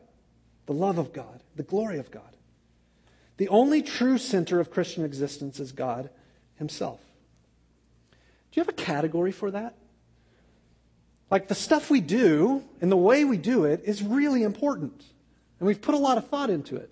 the 0.64 0.72
love 0.72 0.96
of 0.96 1.12
God, 1.12 1.42
the 1.54 1.62
glory 1.62 1.98
of 1.98 2.10
God. 2.10 2.22
The 3.36 3.48
only 3.48 3.82
true 3.82 4.16
center 4.16 4.58
of 4.58 4.70
Christian 4.70 5.04
existence 5.04 5.60
is 5.60 5.72
God 5.72 6.08
Himself. 6.56 7.00
Do 8.10 8.16
you 8.58 8.62
have 8.62 8.70
a 8.70 8.72
category 8.72 9.32
for 9.32 9.50
that? 9.50 9.74
Like 11.30 11.48
the 11.48 11.54
stuff 11.54 11.90
we 11.90 12.00
do 12.00 12.64
and 12.80 12.90
the 12.90 12.96
way 12.96 13.26
we 13.26 13.36
do 13.36 13.66
it 13.66 13.82
is 13.84 14.02
really 14.02 14.42
important. 14.42 15.04
And 15.60 15.66
we've 15.66 15.82
put 15.82 15.94
a 15.94 15.98
lot 15.98 16.16
of 16.16 16.28
thought 16.28 16.48
into 16.48 16.76
it. 16.76 16.90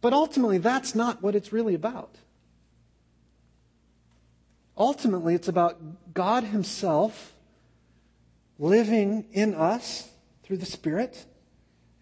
But 0.00 0.12
ultimately, 0.12 0.58
that's 0.58 0.94
not 0.94 1.22
what 1.22 1.34
it's 1.34 1.52
really 1.52 1.74
about. 1.74 2.16
Ultimately, 4.76 5.34
it's 5.34 5.48
about 5.48 6.14
God 6.14 6.44
Himself 6.44 7.34
living 8.58 9.26
in 9.32 9.54
us 9.54 10.08
through 10.42 10.58
the 10.58 10.66
Spirit, 10.66 11.24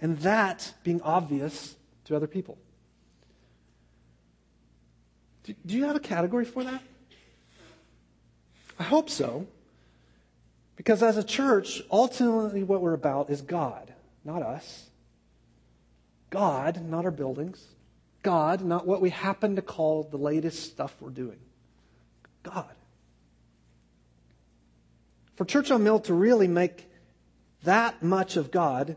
and 0.00 0.18
that 0.18 0.74
being 0.82 1.00
obvious 1.02 1.76
to 2.04 2.16
other 2.16 2.26
people. 2.26 2.58
Do, 5.44 5.54
you 5.76 5.84
have 5.84 5.96
a 5.96 6.00
category 6.00 6.44
for 6.44 6.62
that? 6.64 6.82
I 8.78 8.82
hope 8.82 9.08
so. 9.08 9.46
Because 10.76 11.02
as 11.02 11.16
a 11.16 11.24
church, 11.24 11.82
ultimately 11.90 12.62
what 12.62 12.80
we're 12.80 12.92
about 12.92 13.30
is 13.30 13.40
God, 13.40 13.92
not 14.24 14.42
us. 14.42 14.88
God, 16.30 16.84
not 16.84 17.04
our 17.04 17.10
buildings. 17.10 17.64
God, 18.28 18.60
not 18.60 18.86
what 18.86 19.00
we 19.00 19.08
happen 19.08 19.56
to 19.56 19.62
call 19.62 20.02
the 20.02 20.18
latest 20.18 20.70
stuff 20.70 20.94
we're 21.00 21.08
doing. 21.08 21.38
God. 22.42 22.74
For 25.36 25.46
Church 25.46 25.70
on 25.70 25.82
Mill 25.82 25.98
to 26.00 26.12
really 26.12 26.46
make 26.46 26.90
that 27.62 28.02
much 28.02 28.36
of 28.36 28.50
God, 28.50 28.96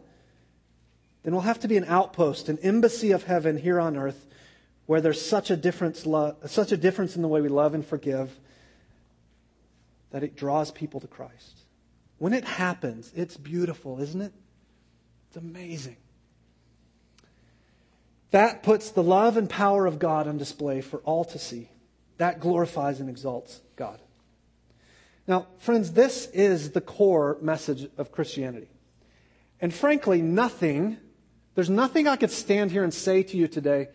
then 1.24 1.32
we'll 1.32 1.44
have 1.44 1.62
to 1.62 1.70
be 1.70 1.78
an 1.78 1.86
outpost, 1.86 2.50
an 2.50 2.60
embassy 2.60 3.12
of 3.12 3.24
heaven 3.24 3.58
here 3.58 3.80
on 3.80 3.96
earth 3.96 4.26
where 4.86 5.00
there's 5.00 5.26
such 5.26 5.50
a 5.50 5.56
difference, 5.56 6.06
such 6.48 6.74
a 6.74 6.78
difference 6.78 7.15
in 7.15 7.22
the 7.22 7.30
way 7.30 7.39
we 7.39 7.48
love 7.48 7.74
and 7.74 7.86
forgive 7.86 8.38
that 10.10 10.24
it 10.24 10.36
draws 10.36 10.72
people 10.72 11.00
to 11.00 11.08
Christ. 11.08 11.62
When 12.17 12.34
it 12.34 12.44
happens, 12.44 13.13
it's 13.15 13.38
beautiful, 13.38 14.02
isn't 14.02 14.20
it? 14.20 14.34
It's 15.30 15.38
amazing. 15.38 15.96
That 18.32 18.63
puts 18.63 18.91
the 18.91 19.04
love 19.04 19.38
and 19.38 19.50
power 19.50 19.86
of 19.86 20.00
God 20.00 20.28
on 20.28 20.38
display 20.38 20.82
for 20.82 21.00
all 21.00 21.26
to 21.26 21.39
see. 21.39 21.70
That 22.17 22.39
glorifies 22.39 23.00
and 23.00 23.10
exalts 23.10 23.62
God. 23.76 24.00
Now, 25.28 25.48
friends, 25.60 25.91
this 25.91 26.28
is 26.28 26.72
the 26.72 26.82
core 26.82 27.38
message 27.41 27.89
of 27.98 28.12
Christianity. 28.12 28.70
And 29.60 29.74
frankly, 29.74 30.22
nothing, 30.22 30.98
there's 31.56 31.70
nothing 31.70 32.08
I 32.08 32.15
could 32.15 32.32
stand 32.32 32.72
here 32.72 32.84
and 32.84 32.94
say 32.94 33.24
to 33.24 33.38
you 33.38 33.48
today 33.48 33.89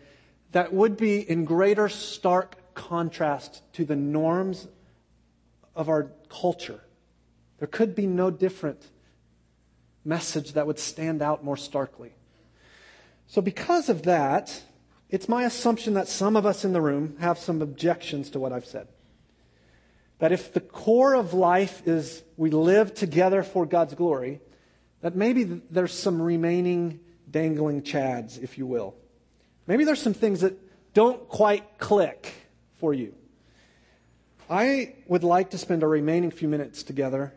that 0.51 0.71
would 0.71 0.97
be 0.97 1.19
in 1.19 1.45
greater 1.45 1.89
stark 1.89 2.73
contrast 2.73 3.61
to 3.73 3.85
the 3.85 3.95
norms 3.95 4.67
of 5.75 5.89
our 5.89 6.11
culture. 6.29 6.79
There 7.59 7.67
could 7.67 7.95
be 7.95 8.07
no 8.07 8.31
different 8.31 8.85
message 10.05 10.53
that 10.53 10.67
would 10.67 10.79
stand 10.79 11.21
out 11.21 11.43
more 11.43 11.57
starkly. 11.57 12.13
So, 13.27 13.41
because 13.41 13.89
of 13.89 14.03
that, 14.03 14.63
it's 15.09 15.29
my 15.29 15.43
assumption 15.43 15.93
that 15.93 16.07
some 16.07 16.35
of 16.35 16.45
us 16.45 16.65
in 16.65 16.73
the 16.73 16.81
room 16.81 17.17
have 17.19 17.37
some 17.37 17.61
objections 17.61 18.29
to 18.31 18.39
what 18.39 18.51
I've 18.51 18.65
said. 18.65 18.87
That 20.19 20.31
if 20.31 20.53
the 20.53 20.61
core 20.61 21.13
of 21.13 21.33
life 21.33 21.85
is 21.87 22.23
we 22.37 22.49
live 22.49 22.93
together 22.93 23.43
for 23.43 23.65
God's 23.65 23.93
glory, 23.93 24.39
that 25.01 25.15
maybe 25.15 25.43
there's 25.43 25.93
some 25.93 26.21
remaining 26.21 27.01
dangling 27.29 27.83
chads, 27.83 28.41
if 28.41 28.57
you 28.57 28.65
will. 28.65 28.95
Maybe 29.67 29.83
there's 29.83 30.01
some 30.01 30.13
things 30.13 30.41
that 30.41 30.57
don't 30.93 31.27
quite 31.27 31.77
click 31.77 32.33
for 32.77 32.93
you. 32.93 33.13
I 34.49 34.95
would 35.07 35.23
like 35.23 35.51
to 35.51 35.57
spend 35.57 35.83
our 35.83 35.89
remaining 35.89 36.31
few 36.31 36.47
minutes 36.47 36.83
together 36.83 37.33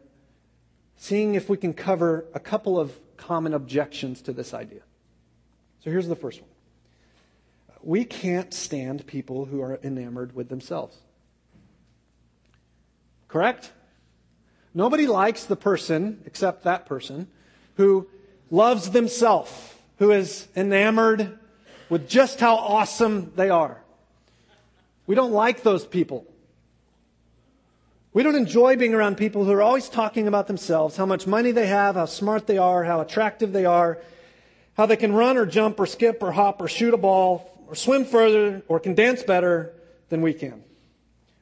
seeing 0.96 1.34
if 1.34 1.48
we 1.48 1.56
can 1.56 1.72
cover 1.72 2.26
a 2.34 2.40
couple 2.40 2.78
of 2.78 2.96
common 3.16 3.54
objections 3.54 4.22
to 4.22 4.32
this 4.32 4.54
idea. 4.54 4.82
So 5.84 5.90
here's 5.90 6.08
the 6.08 6.16
first 6.16 6.40
one 6.40 6.50
we 7.82 8.04
can't 8.04 8.52
stand 8.52 9.06
people 9.06 9.46
who 9.46 9.62
are 9.62 9.80
enamored 9.82 10.34
with 10.34 10.48
themselves. 10.48 10.96
Correct? 13.28 13.72
Nobody 14.74 15.06
likes 15.06 15.44
the 15.44 15.56
person, 15.56 16.22
except 16.26 16.64
that 16.64 16.86
person, 16.86 17.26
who 17.76 18.08
loves 18.50 18.90
themselves, 18.90 19.50
who 19.98 20.10
is 20.10 20.46
enamored 20.54 21.38
with 21.88 22.08
just 22.08 22.38
how 22.38 22.56
awesome 22.56 23.32
they 23.34 23.48
are. 23.50 23.80
We 25.06 25.14
don't 25.14 25.32
like 25.32 25.62
those 25.62 25.86
people. 25.86 26.26
We 28.12 28.22
don't 28.22 28.36
enjoy 28.36 28.76
being 28.76 28.94
around 28.94 29.16
people 29.16 29.44
who 29.44 29.52
are 29.52 29.62
always 29.62 29.88
talking 29.88 30.28
about 30.28 30.46
themselves, 30.48 30.96
how 30.96 31.06
much 31.06 31.26
money 31.26 31.52
they 31.52 31.66
have, 31.66 31.94
how 31.94 32.06
smart 32.06 32.46
they 32.46 32.58
are, 32.58 32.84
how 32.84 33.00
attractive 33.00 33.52
they 33.52 33.64
are, 33.64 33.98
how 34.80 34.86
they 34.86 34.96
can 34.96 35.12
run 35.12 35.36
or 35.36 35.44
jump 35.44 35.78
or 35.78 35.84
skip 35.84 36.22
or 36.22 36.32
hop 36.32 36.62
or 36.62 36.66
shoot 36.66 36.94
a 36.94 36.96
ball 36.96 37.66
or 37.68 37.74
swim 37.74 38.02
further 38.02 38.62
or 38.66 38.80
can 38.80 38.94
dance 38.94 39.22
better 39.22 39.74
than 40.08 40.22
we 40.22 40.32
can. 40.32 40.64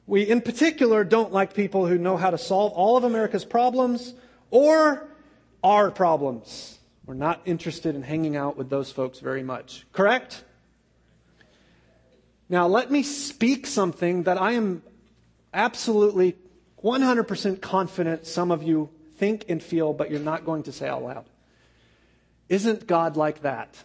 We, 0.07 0.23
in 0.23 0.41
particular, 0.41 1.05
don't 1.05 1.31
like 1.31 1.53
people 1.53 1.87
who 1.87 1.97
know 1.97 2.17
how 2.17 2.31
to 2.31 2.37
solve 2.37 2.73
all 2.73 2.97
of 2.97 3.05
America's 3.05 3.45
problems 3.45 4.13
or 4.51 5.07
our 5.63 5.89
problems. 5.89 6.79
We're 7.05 7.13
not 7.13 7.39
interested 7.45 7.95
in 7.95 8.01
hanging 8.01 8.35
out 8.35 8.57
with 8.57 8.69
those 8.69 8.91
folks 8.91 9.19
very 9.19 9.41
much. 9.41 9.85
Correct? 9.93 10.43
Now, 12.49 12.67
let 12.67 12.91
me 12.91 13.03
speak 13.03 13.67
something 13.67 14.23
that 14.23 14.37
I 14.37 14.51
am 14.51 14.83
absolutely 15.53 16.35
100% 16.83 17.61
confident 17.61 18.27
some 18.27 18.51
of 18.51 18.63
you 18.63 18.89
think 19.15 19.45
and 19.47 19.63
feel, 19.63 19.93
but 19.93 20.11
you're 20.11 20.19
not 20.19 20.43
going 20.43 20.63
to 20.63 20.73
say 20.73 20.89
out 20.89 21.03
loud. 21.03 21.25
Isn't 22.49 22.87
God 22.87 23.15
like 23.15 23.43
that? 23.43 23.83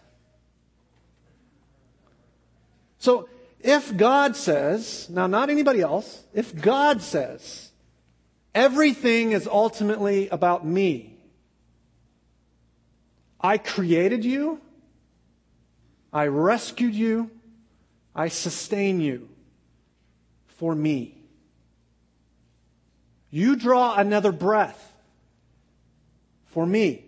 So, 2.98 3.29
if 3.61 3.94
God 3.96 4.37
says, 4.37 5.09
now 5.11 5.27
not 5.27 5.50
anybody 5.50 5.81
else, 5.81 6.24
if 6.33 6.59
God 6.59 7.03
says, 7.03 7.70
everything 8.55 9.33
is 9.33 9.46
ultimately 9.46 10.29
about 10.29 10.66
me, 10.66 11.16
I 13.40 13.59
created 13.59 14.24
you, 14.24 14.61
I 16.12 16.29
rescued 16.29 16.94
you, 16.94 17.31
I 18.14 18.29
sustain 18.29 19.00
you 19.00 19.29
for 20.46 20.74
me. 20.74 21.18
You 23.31 23.57
draw 23.57 23.96
another 23.96 24.33
breath 24.33 24.94
for 26.46 26.64
me. 26.64 27.05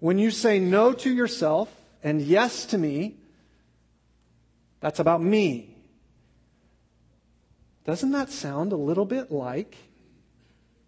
When 0.00 0.18
you 0.18 0.30
say 0.30 0.58
no 0.58 0.92
to 0.94 1.12
yourself 1.12 1.70
and 2.02 2.20
yes 2.22 2.66
to 2.66 2.78
me, 2.78 3.16
that's 4.80 4.98
about 4.98 5.22
me. 5.22 5.76
Doesn't 7.84 8.12
that 8.12 8.30
sound 8.30 8.72
a 8.72 8.76
little 8.76 9.04
bit 9.04 9.30
like, 9.30 9.76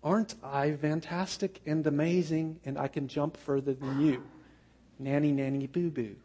aren't 0.02 0.34
I 0.42 0.72
fantastic 0.72 1.60
and 1.66 1.86
amazing 1.86 2.60
and 2.64 2.78
I 2.78 2.88
can 2.88 3.06
jump 3.06 3.36
further 3.36 3.74
than 3.74 4.00
you? 4.00 4.22
Nanny, 4.98 5.30
nanny, 5.30 5.66
boo 5.66 5.90
boo. 5.90 6.16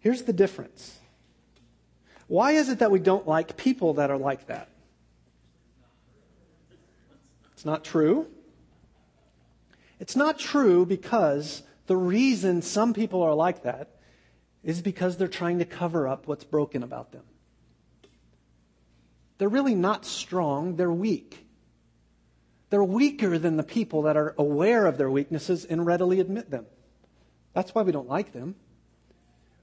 Here's 0.00 0.22
the 0.22 0.32
difference. 0.32 0.98
Why 2.28 2.52
is 2.52 2.68
it 2.68 2.78
that 2.78 2.90
we 2.90 3.00
don't 3.00 3.26
like 3.26 3.56
people 3.56 3.94
that 3.94 4.10
are 4.10 4.18
like 4.18 4.46
that? 4.46 4.68
It's 7.56 7.64
not 7.64 7.84
true. 7.84 8.26
It's 9.98 10.14
not 10.14 10.38
true 10.38 10.84
because 10.84 11.62
the 11.86 11.96
reason 11.96 12.60
some 12.60 12.92
people 12.92 13.22
are 13.22 13.32
like 13.32 13.62
that 13.62 13.96
is 14.62 14.82
because 14.82 15.16
they're 15.16 15.26
trying 15.26 15.60
to 15.60 15.64
cover 15.64 16.06
up 16.06 16.26
what's 16.26 16.44
broken 16.44 16.82
about 16.82 17.12
them. 17.12 17.22
They're 19.38 19.48
really 19.48 19.74
not 19.74 20.04
strong, 20.04 20.76
they're 20.76 20.92
weak. 20.92 21.46
They're 22.68 22.84
weaker 22.84 23.38
than 23.38 23.56
the 23.56 23.62
people 23.62 24.02
that 24.02 24.18
are 24.18 24.34
aware 24.36 24.84
of 24.84 24.98
their 24.98 25.10
weaknesses 25.10 25.64
and 25.64 25.86
readily 25.86 26.20
admit 26.20 26.50
them. 26.50 26.66
That's 27.54 27.74
why 27.74 27.82
we 27.82 27.92
don't 27.92 28.08
like 28.08 28.34
them. 28.34 28.54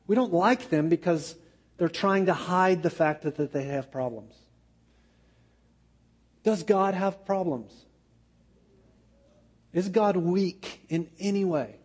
We 0.07 0.15
don't 0.15 0.33
like 0.33 0.71
them 0.71 0.89
because 0.89 1.35
they're 1.77 1.89
trying 1.89 2.25
to 2.25 2.33
hide 2.33 2.81
the 2.81 2.89
fact 2.89 3.21
that, 3.21 3.35
that 3.35 3.53
they 3.53 3.65
have 3.65 3.91
problems. 3.91 4.33
Does 6.43 6.63
God 6.63 6.93
have 6.93 7.25
problems? 7.25 7.71
Is 9.73 9.89
God 9.89 10.17
weak 10.17 10.81
in 10.89 11.09
any 11.19 11.45
way? 11.45 11.75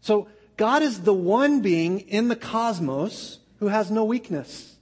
So, 0.00 0.28
God 0.56 0.82
is 0.82 1.02
the 1.02 1.14
one 1.14 1.60
being 1.60 2.00
in 2.00 2.28
the 2.28 2.36
cosmos 2.36 3.38
who 3.58 3.68
has 3.68 3.90
no 3.90 4.04
weakness, 4.04 4.76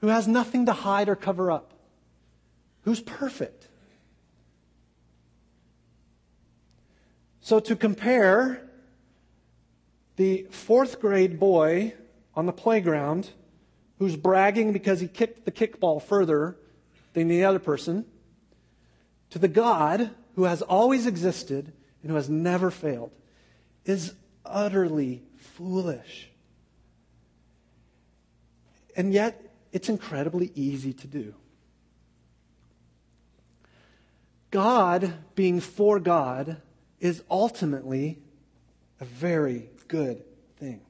who 0.00 0.08
has 0.08 0.28
nothing 0.28 0.66
to 0.66 0.72
hide 0.72 1.08
or 1.08 1.16
cover 1.16 1.50
up, 1.50 1.72
who's 2.82 3.00
perfect. 3.00 3.68
So, 7.40 7.60
to 7.60 7.74
compare 7.74 8.68
the 10.16 10.46
fourth 10.50 11.00
grade 11.00 11.40
boy 11.40 11.94
on 12.34 12.46
the 12.46 12.52
playground 12.52 13.30
who's 13.98 14.16
bragging 14.16 14.72
because 14.72 15.00
he 15.00 15.08
kicked 15.08 15.44
the 15.44 15.52
kickball 15.52 16.02
further 16.02 16.56
than 17.20 17.28
the 17.28 17.44
other 17.44 17.58
person 17.58 18.04
to 19.30 19.38
the 19.38 19.48
God 19.48 20.10
who 20.34 20.44
has 20.44 20.62
always 20.62 21.06
existed 21.06 21.72
and 22.02 22.10
who 22.10 22.16
has 22.16 22.28
never 22.28 22.70
failed 22.70 23.10
is 23.84 24.14
utterly 24.44 25.22
foolish. 25.36 26.30
And 28.96 29.12
yet, 29.12 29.40
it's 29.72 29.88
incredibly 29.88 30.50
easy 30.54 30.92
to 30.92 31.06
do. 31.06 31.34
God, 34.50 35.12
being 35.34 35.60
for 35.60 36.00
God, 36.00 36.56
is 37.00 37.22
ultimately 37.30 38.18
a 39.00 39.04
very 39.04 39.68
good 39.86 40.24
thing. 40.56 40.80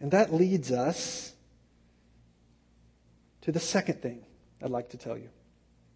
And 0.00 0.10
that 0.10 0.32
leads 0.32 0.70
us 0.70 1.32
to 3.42 3.52
the 3.52 3.60
second 3.60 4.02
thing 4.02 4.24
I'd 4.62 4.70
like 4.70 4.90
to 4.90 4.96
tell 4.96 5.18
you, 5.18 5.28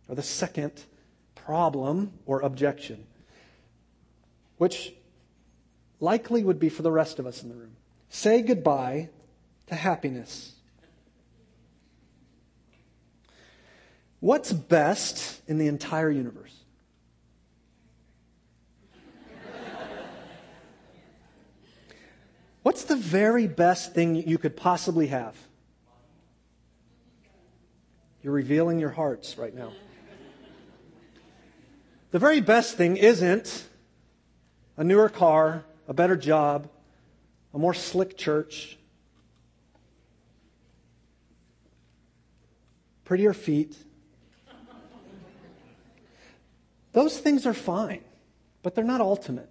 or 0.09 0.15
the 0.15 0.23
second 0.23 0.73
problem 1.35 2.13
or 2.27 2.41
objection, 2.41 3.07
which 4.59 4.93
likely 6.01 6.43
would 6.43 6.59
be 6.59 6.69
for 6.69 6.83
the 6.83 6.91
rest 6.91 7.19
of 7.19 7.27
us 7.27 7.43
in 7.43 7.49
the 7.49 7.55
room. 7.55 7.77
Say 8.09 8.43
goodbye 8.43 9.11
to 9.69 9.75
happiness. 9.75 10.53
What's 14.21 14.53
best 14.53 15.43
in 15.47 15.59
the 15.59 15.69
entire 15.69 16.11
universe? 16.11 16.55
What's 22.63 22.83
the 22.83 22.97
very 22.97 23.47
best 23.47 23.95
thing 23.95 24.17
you 24.17 24.39
could 24.39 24.57
possibly 24.57 25.07
have? 25.07 25.37
You're 28.27 28.35
revealing 28.35 28.81
your 28.81 28.91
hearts 28.91 29.39
right 29.39 29.55
now. 29.55 29.71
The 32.11 32.19
very 32.19 32.41
best 32.41 32.77
thing 32.77 32.97
isn't 32.97 33.65
a 34.77 34.83
newer 34.83 35.09
car, 35.09 35.65
a 35.87 35.95
better 35.95 36.17
job, 36.17 36.69
a 37.55 37.59
more 37.61 37.73
slick 37.73 38.19
church, 38.19 38.79
prettier 43.05 43.33
feet. 43.33 43.77
Those 46.95 47.17
things 47.17 47.47
are 47.47 47.55
fine, 47.55 48.03
but 48.65 48.75
they're 48.75 48.83
not 48.83 49.01
ultimate. 49.01 49.49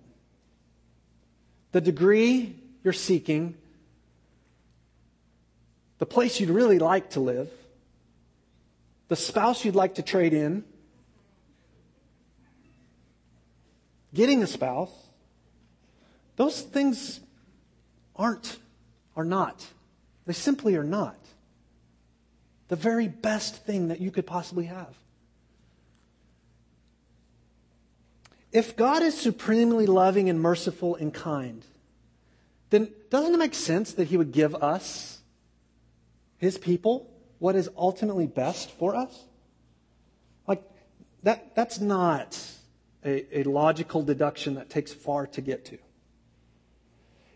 The 1.71 1.79
degree 1.79 2.57
you're 2.83 2.91
seeking, 2.91 3.55
the 5.97 6.05
place 6.05 6.41
you'd 6.41 6.49
really 6.49 6.79
like 6.79 7.11
to 7.11 7.21
live, 7.21 7.49
the 9.07 9.15
spouse 9.15 9.63
you'd 9.63 9.75
like 9.75 9.95
to 9.95 10.01
trade 10.01 10.33
in, 10.33 10.63
getting 14.13 14.41
a 14.41 14.47
spouse, 14.47 14.91
those 16.35 16.61
things 16.61 17.19
aren't, 18.15 18.57
are 19.15 19.25
not. 19.25 19.65
They 20.25 20.33
simply 20.33 20.75
are 20.75 20.83
not. 20.83 21.17
The 22.67 22.75
very 22.75 23.07
best 23.07 23.63
thing 23.65 23.89
that 23.89 24.01
you 24.01 24.09
could 24.09 24.25
possibly 24.25 24.65
have. 24.65 24.95
If 28.51 28.75
God 28.75 29.03
is 29.03 29.19
supremely 29.19 29.85
loving 29.85 30.29
and 30.29 30.39
merciful 30.39 30.95
and 30.95 31.13
kind, 31.13 31.63
then 32.69 32.89
doesn't 33.09 33.33
it 33.33 33.37
make 33.37 33.53
sense 33.53 33.93
that 33.93 34.07
He 34.07 34.17
would 34.17 34.31
give 34.31 34.55
us, 34.55 35.19
His 36.37 36.57
people, 36.57 37.11
what 37.39 37.55
is 37.55 37.69
ultimately 37.77 38.27
best 38.27 38.71
for 38.71 38.95
us? 38.95 39.25
Like, 40.47 40.63
that, 41.23 41.55
that's 41.55 41.79
not 41.79 42.39
a, 43.03 43.39
a 43.39 43.43
logical 43.43 44.03
deduction 44.03 44.55
that 44.55 44.69
takes 44.69 44.93
far 44.93 45.27
to 45.27 45.41
get 45.41 45.65
to. 45.65 45.77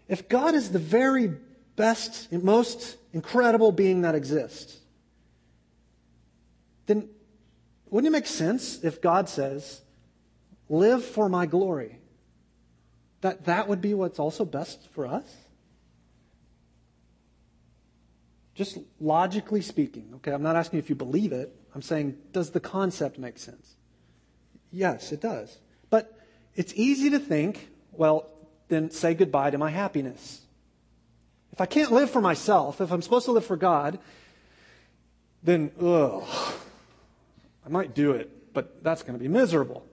If 0.07 0.27
God 0.27 0.55
is 0.55 0.71
the 0.71 0.79
very 0.79 1.31
best, 1.75 2.31
most 2.31 2.97
incredible 3.13 3.71
being 3.71 4.01
that 4.01 4.15
exists, 4.15 4.77
then 6.87 7.07
wouldn't 7.89 8.07
it 8.07 8.11
make 8.11 8.27
sense 8.27 8.83
if 8.83 9.01
God 9.01 9.29
says, 9.29 9.81
live 10.67 11.05
for 11.05 11.29
my 11.29 11.45
glory? 11.45 11.99
That 13.21 13.45
that 13.45 13.67
would 13.67 13.81
be 13.81 13.93
what's 13.93 14.19
also 14.19 14.45
best 14.45 14.89
for 14.91 15.05
us? 15.05 15.25
Just 18.59 18.77
logically 18.99 19.61
speaking, 19.61 20.11
okay? 20.15 20.33
I'm 20.33 20.43
not 20.43 20.57
asking 20.57 20.79
if 20.79 20.89
you 20.89 20.95
believe 20.95 21.31
it. 21.31 21.55
I'm 21.73 21.81
saying, 21.81 22.17
does 22.33 22.49
the 22.49 22.59
concept 22.59 23.17
make 23.17 23.39
sense? 23.39 23.77
Yes, 24.69 25.13
it 25.13 25.21
does. 25.21 25.59
But 25.89 26.13
it's 26.57 26.73
easy 26.75 27.09
to 27.11 27.19
think, 27.19 27.69
well, 27.93 28.29
then 28.67 28.91
say 28.91 29.13
goodbye 29.13 29.51
to 29.51 29.57
my 29.57 29.69
happiness. 29.69 30.41
If 31.53 31.61
I 31.61 31.67
can't 31.67 31.93
live 31.93 32.09
for 32.09 32.19
myself, 32.19 32.81
if 32.81 32.91
I'm 32.91 33.01
supposed 33.01 33.23
to 33.27 33.31
live 33.31 33.45
for 33.45 33.55
God, 33.55 33.97
then, 35.41 35.71
ugh, 35.81 36.27
I 37.65 37.69
might 37.69 37.95
do 37.95 38.11
it, 38.11 38.53
but 38.53 38.83
that's 38.83 39.03
going 39.03 39.17
to 39.17 39.23
be 39.23 39.29
miserable. 39.29 39.85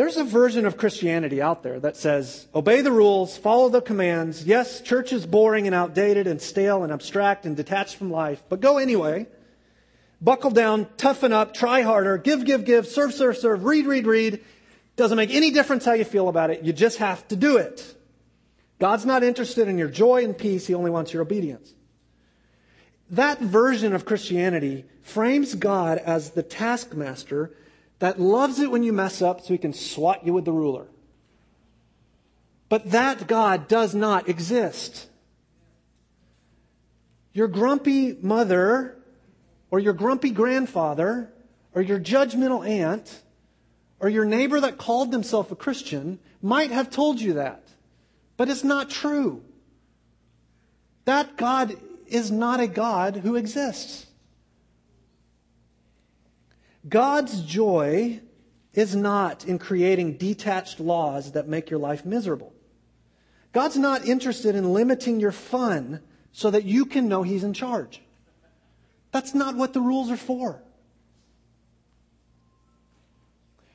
There's 0.00 0.16
a 0.16 0.24
version 0.24 0.64
of 0.64 0.78
Christianity 0.78 1.42
out 1.42 1.62
there 1.62 1.78
that 1.78 1.94
says, 1.94 2.46
obey 2.54 2.80
the 2.80 2.90
rules, 2.90 3.36
follow 3.36 3.68
the 3.68 3.82
commands. 3.82 4.46
Yes, 4.46 4.80
church 4.80 5.12
is 5.12 5.26
boring 5.26 5.66
and 5.66 5.74
outdated 5.74 6.26
and 6.26 6.40
stale 6.40 6.82
and 6.82 6.90
abstract 6.90 7.44
and 7.44 7.54
detached 7.54 7.96
from 7.96 8.10
life, 8.10 8.42
but 8.48 8.62
go 8.62 8.78
anyway. 8.78 9.26
Buckle 10.18 10.52
down, 10.52 10.86
toughen 10.96 11.34
up, 11.34 11.52
try 11.52 11.82
harder, 11.82 12.16
give, 12.16 12.46
give, 12.46 12.64
give, 12.64 12.86
serve, 12.86 13.12
serve, 13.12 13.36
serve, 13.36 13.66
read, 13.66 13.84
read, 13.84 14.06
read. 14.06 14.40
Doesn't 14.96 15.18
make 15.18 15.34
any 15.34 15.50
difference 15.50 15.84
how 15.84 15.92
you 15.92 16.06
feel 16.06 16.30
about 16.30 16.48
it. 16.48 16.62
You 16.62 16.72
just 16.72 16.96
have 16.96 17.28
to 17.28 17.36
do 17.36 17.58
it. 17.58 17.94
God's 18.78 19.04
not 19.04 19.22
interested 19.22 19.68
in 19.68 19.76
your 19.76 19.88
joy 19.88 20.24
and 20.24 20.34
peace. 20.34 20.66
He 20.66 20.72
only 20.72 20.90
wants 20.90 21.12
your 21.12 21.20
obedience. 21.20 21.74
That 23.10 23.38
version 23.38 23.92
of 23.94 24.06
Christianity 24.06 24.86
frames 25.02 25.54
God 25.54 25.98
as 25.98 26.30
the 26.30 26.42
taskmaster 26.42 27.54
that 28.00 28.18
loves 28.18 28.58
it 28.58 28.70
when 28.70 28.82
you 28.82 28.92
mess 28.92 29.22
up 29.22 29.40
so 29.40 29.48
he 29.48 29.58
can 29.58 29.72
swat 29.72 30.26
you 30.26 30.32
with 30.32 30.44
the 30.44 30.52
ruler. 30.52 30.86
But 32.68 32.90
that 32.90 33.26
God 33.26 33.68
does 33.68 33.94
not 33.94 34.28
exist. 34.28 35.08
Your 37.32 37.46
grumpy 37.46 38.16
mother 38.20 38.96
or 39.70 39.78
your 39.78 39.92
grumpy 39.92 40.30
grandfather 40.30 41.30
or 41.74 41.82
your 41.82 42.00
judgmental 42.00 42.66
aunt 42.66 43.22
or 44.00 44.08
your 44.08 44.24
neighbor 44.24 44.60
that 44.60 44.78
called 44.78 45.12
themselves 45.12 45.52
a 45.52 45.56
Christian 45.56 46.18
might 46.42 46.70
have 46.70 46.90
told 46.90 47.20
you 47.20 47.34
that. 47.34 47.62
But 48.36 48.48
it's 48.48 48.64
not 48.64 48.88
true. 48.88 49.42
That 51.04 51.36
God 51.36 51.76
is 52.06 52.30
not 52.30 52.60
a 52.60 52.66
God 52.66 53.16
who 53.16 53.36
exists. 53.36 54.06
God's 56.88 57.42
joy 57.42 58.20
is 58.72 58.94
not 58.94 59.44
in 59.44 59.58
creating 59.58 60.16
detached 60.16 60.80
laws 60.80 61.32
that 61.32 61.48
make 61.48 61.70
your 61.70 61.78
life 61.78 62.04
miserable. 62.04 62.52
God's 63.52 63.76
not 63.76 64.06
interested 64.06 64.54
in 64.54 64.72
limiting 64.72 65.20
your 65.20 65.32
fun 65.32 66.00
so 66.32 66.50
that 66.50 66.64
you 66.64 66.86
can 66.86 67.08
know 67.08 67.22
He's 67.22 67.42
in 67.42 67.52
charge. 67.52 68.00
That's 69.10 69.34
not 69.34 69.56
what 69.56 69.72
the 69.72 69.80
rules 69.80 70.10
are 70.10 70.16
for. 70.16 70.62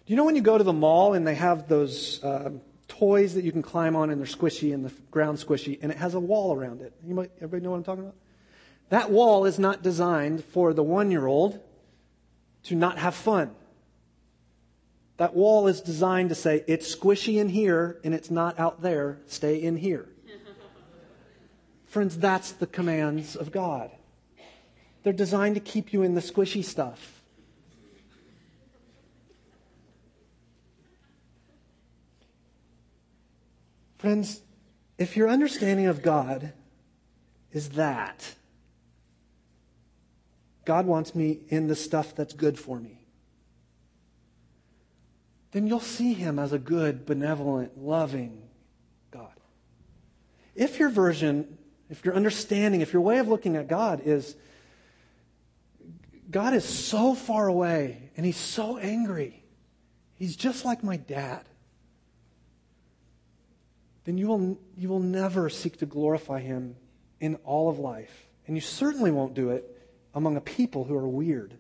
Do 0.06 0.14
you 0.14 0.16
know 0.16 0.24
when 0.24 0.36
you 0.36 0.42
go 0.42 0.58
to 0.58 0.64
the 0.64 0.72
mall 0.72 1.14
and 1.14 1.28
they 1.28 1.36
have 1.36 1.68
those 1.68 2.24
uh, 2.24 2.52
toys 2.88 3.34
that 3.34 3.44
you 3.44 3.52
can 3.52 3.64
climb 3.64 3.96
on 3.96 4.12
and 4.12 4.22
they're 4.22 4.28
squishy 4.28 4.74
and 4.74 4.86
the 4.86 4.94
ground 5.12 5.40
squishy 5.40 5.80
and 5.82 5.92
it 5.92 5.98
has 5.98 6.14
a 6.14 6.20
wall 6.20 6.54
around 6.56 6.82
it? 6.82 6.94
You 7.06 7.16
might, 7.16 7.32
everybody 7.38 7.64
know 7.64 7.72
what 7.72 7.78
I'm 7.78 7.84
talking 7.84 8.04
about? 8.04 8.16
That 8.90 9.10
wall 9.10 9.46
is 9.46 9.58
not 9.58 9.82
designed 9.82 10.46
for 10.46 10.74
the 10.74 10.84
one 10.84 11.12
year 11.12 11.26
old 11.26 11.60
to 12.66 12.76
not 12.76 12.98
have 12.98 13.16
fun. 13.16 13.52
That 15.18 15.34
wall 15.34 15.68
is 15.68 15.82
designed 15.82 16.30
to 16.30 16.36
say, 16.36 16.64
it's 16.68 16.94
squishy 16.94 17.40
in 17.40 17.50
here 17.50 18.00
and 18.04 18.14
it's 18.14 18.30
not 18.30 18.60
out 18.60 18.82
there, 18.82 19.20
stay 19.28 19.62
in 19.62 19.78
here. 19.78 20.10
Friends, 21.86 22.18
that's 22.18 22.52
the 22.52 22.68
commands 22.68 23.36
of 23.36 23.52
God. 23.52 23.92
They're 25.04 25.14
designed 25.14 25.56
to 25.56 25.62
keep 25.62 25.94
you 25.94 26.02
in 26.02 26.16
the 26.16 26.22
squishy 26.22 26.64
stuff. 26.64 27.22
Friends, 34.00 34.42
if 34.98 35.16
your 35.16 35.30
understanding 35.30 35.86
of 35.86 36.02
God 36.02 36.54
is 37.52 37.70
that, 37.70 38.36
God 40.66 40.86
wants 40.88 41.14
me 41.16 41.40
in 41.50 41.68
the 41.68 41.76
stuff 41.76 42.16
that's 42.16 42.34
good 42.34 42.60
for 42.60 42.80
me. 42.80 43.06
Then 45.52 45.68
you'll 45.68 45.80
see 45.80 46.14
him 46.14 46.38
as 46.38 46.52
a 46.52 46.60
good, 46.60 47.06
benevolent, 47.06 47.78
loving 47.78 48.42
God. 49.12 49.34
If 50.56 50.80
your 50.80 50.90
version, 50.90 51.58
if 51.90 52.04
your 52.04 52.16
understanding, 52.16 52.82
if 52.82 52.92
your 52.92 53.02
way 53.02 53.20
of 53.20 53.28
looking 53.28 53.56
at 53.56 53.68
God 53.68 54.02
is 54.04 54.36
God 56.30 56.54
is 56.54 56.66
so 56.66 57.14
far 57.14 57.48
away 57.48 58.10
and 58.18 58.26
he's 58.26 58.38
so 58.38 58.78
angry, 58.78 59.44
he's 60.16 60.36
just 60.36 60.66
like 60.66 60.84
my 60.84 60.98
dad, 60.98 61.46
then 64.06 64.18
you 64.18 64.28
will, 64.28 64.58
you 64.76 64.90
will 64.90 65.00
never 65.00 65.50
seek 65.50 65.78
to 65.78 65.86
glorify 65.86 66.40
him 66.40 66.76
in 67.20 67.36
all 67.44 67.70
of 67.70 67.80
life. 67.80 68.28
And 68.48 68.58
you 68.58 68.62
certainly 68.62 69.12
won't 69.12 69.34
do 69.34 69.52
it 69.52 69.75
among 70.16 70.38
a 70.38 70.42
people 70.42 70.86
who 70.86 70.96
are 70.96 71.08
weird. 71.08 71.54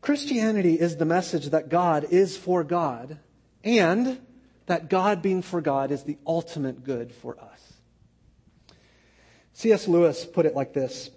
Christianity 0.00 0.78
is 0.78 0.96
the 0.96 1.04
message 1.04 1.50
that 1.50 1.68
God 1.68 2.04
is 2.10 2.36
for 2.36 2.64
God 2.64 3.18
and 3.62 4.18
that 4.66 4.90
God 4.90 5.22
being 5.22 5.42
for 5.42 5.60
God 5.60 5.90
is 5.90 6.02
the 6.02 6.18
ultimate 6.26 6.82
good 6.82 7.12
for 7.12 7.38
us. 7.38 7.72
C.S. 9.52 9.88
Lewis 9.88 10.24
put 10.24 10.46
it 10.46 10.54
like 10.54 10.72
this 10.72 11.10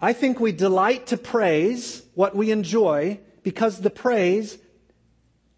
I 0.00 0.12
think 0.12 0.40
we 0.40 0.52
delight 0.52 1.08
to 1.08 1.16
praise 1.16 2.02
what 2.14 2.34
we 2.34 2.50
enjoy 2.50 3.20
because 3.42 3.78
the 3.78 3.90
praise 3.90 4.58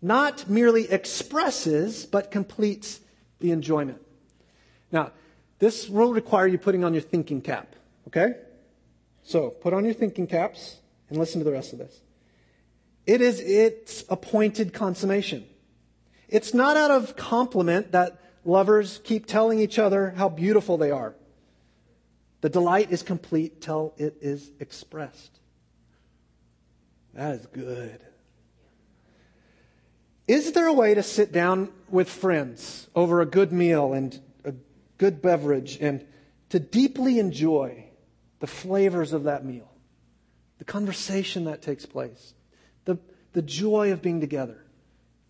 not 0.02 0.48
merely 0.50 0.90
expresses 0.90 2.04
but 2.04 2.30
completes 2.30 3.00
the 3.40 3.52
enjoyment. 3.52 4.02
Now, 4.92 5.12
this 5.58 5.88
will 5.88 6.12
require 6.12 6.46
you 6.46 6.58
putting 6.58 6.84
on 6.84 6.94
your 6.94 7.02
thinking 7.02 7.40
cap, 7.40 7.74
okay? 8.08 8.34
So, 9.22 9.50
put 9.50 9.72
on 9.72 9.84
your 9.84 9.94
thinking 9.94 10.26
caps 10.26 10.76
and 11.08 11.18
listen 11.18 11.40
to 11.40 11.44
the 11.44 11.52
rest 11.52 11.72
of 11.72 11.78
this. 11.78 12.00
It 13.06 13.20
is 13.20 13.40
its 13.40 14.04
appointed 14.08 14.72
consummation. 14.72 15.46
It's 16.28 16.54
not 16.54 16.76
out 16.76 16.90
of 16.90 17.16
compliment 17.16 17.92
that 17.92 18.18
lovers 18.44 19.00
keep 19.04 19.26
telling 19.26 19.58
each 19.60 19.78
other 19.78 20.10
how 20.16 20.28
beautiful 20.28 20.78
they 20.78 20.90
are. 20.90 21.14
The 22.40 22.48
delight 22.48 22.90
is 22.90 23.02
complete 23.02 23.60
till 23.62 23.94
it 23.96 24.16
is 24.20 24.50
expressed. 24.60 25.38
That 27.14 27.36
is 27.36 27.46
good. 27.46 28.00
Is 30.26 30.52
there 30.52 30.66
a 30.66 30.72
way 30.72 30.94
to 30.94 31.02
sit 31.02 31.32
down 31.32 31.70
with 31.88 32.08
friends 32.08 32.88
over 32.94 33.20
a 33.20 33.26
good 33.26 33.52
meal 33.52 33.92
and 33.92 34.18
good 34.98 35.20
beverage 35.22 35.78
and 35.80 36.04
to 36.50 36.58
deeply 36.58 37.18
enjoy 37.18 37.84
the 38.40 38.46
flavors 38.46 39.12
of 39.12 39.24
that 39.24 39.44
meal, 39.44 39.70
the 40.58 40.64
conversation 40.64 41.44
that 41.44 41.62
takes 41.62 41.86
place, 41.86 42.34
the, 42.84 42.98
the 43.32 43.42
joy 43.42 43.92
of 43.92 44.02
being 44.02 44.20
together. 44.20 44.64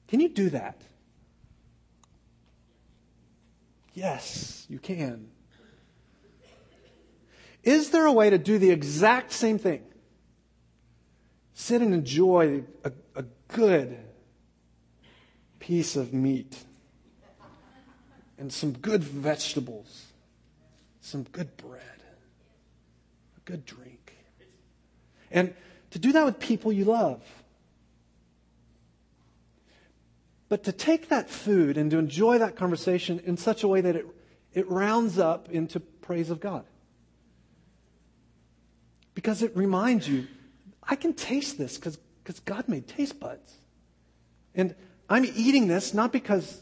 Can 0.09 0.21
you 0.21 0.29
do 0.29 0.51
that? 0.51 0.81
Yes, 3.95 4.67
you 4.69 4.79
can. 4.79 5.29
Is 7.63 7.91
there 7.91 8.05
a 8.05 8.13
way 8.13 8.29
to 8.31 8.39
do 8.39 8.59
the 8.59 8.71
exact 8.71 9.33
same 9.33 9.59
thing? 9.59 9.83
Sit 11.55 11.81
and 11.81 11.95
enjoy 11.95 12.65
a, 12.83 12.93
a 13.15 13.25
good 13.49 13.97
piece 15.61 15.97
of 15.97 16.13
meat 16.13 16.63
and 18.45 18.53
some 18.53 18.73
good 18.73 19.03
vegetables, 19.03 20.09
some 21.01 21.23
good 21.33 21.57
bread, 21.57 21.81
a 23.39 23.41
good 23.47 23.65
drink. 23.65 24.15
And 25.31 25.55
to 25.93 25.99
do 25.99 26.13
that 26.13 26.27
with 26.27 26.39
people 26.39 26.71
you 26.71 26.85
love. 26.85 27.23
But 30.51 30.65
to 30.65 30.73
take 30.73 31.09
that 31.09 31.31
food 31.31 31.79
and 31.79 31.91
to 31.91 31.97
enjoy 31.97 32.37
that 32.37 32.55
conversation 32.55 33.19
in 33.25 33.39
such 33.39 33.63
a 33.63 33.69
way 33.69 33.81
that 33.81 33.97
it, 33.97 34.07
it 34.53 34.69
rounds 34.69 35.19
up 35.19 35.49
into 35.49 35.81
praise 35.81 36.29
of 36.29 36.39
God. 36.39 36.67
Because 39.15 39.43
it 39.43 39.57
reminds 39.57 40.07
you, 40.07 40.27
I 40.83 40.97
can 40.97 41.15
taste 41.15 41.57
this 41.57 41.79
because 41.79 41.99
God 42.41 42.69
made 42.69 42.89
taste 42.89 43.19
buds. 43.19 43.55
And 44.55 44.75
I'm 45.09 45.25
eating 45.25 45.67
this 45.67 45.95
not 45.95 46.13
because 46.13 46.61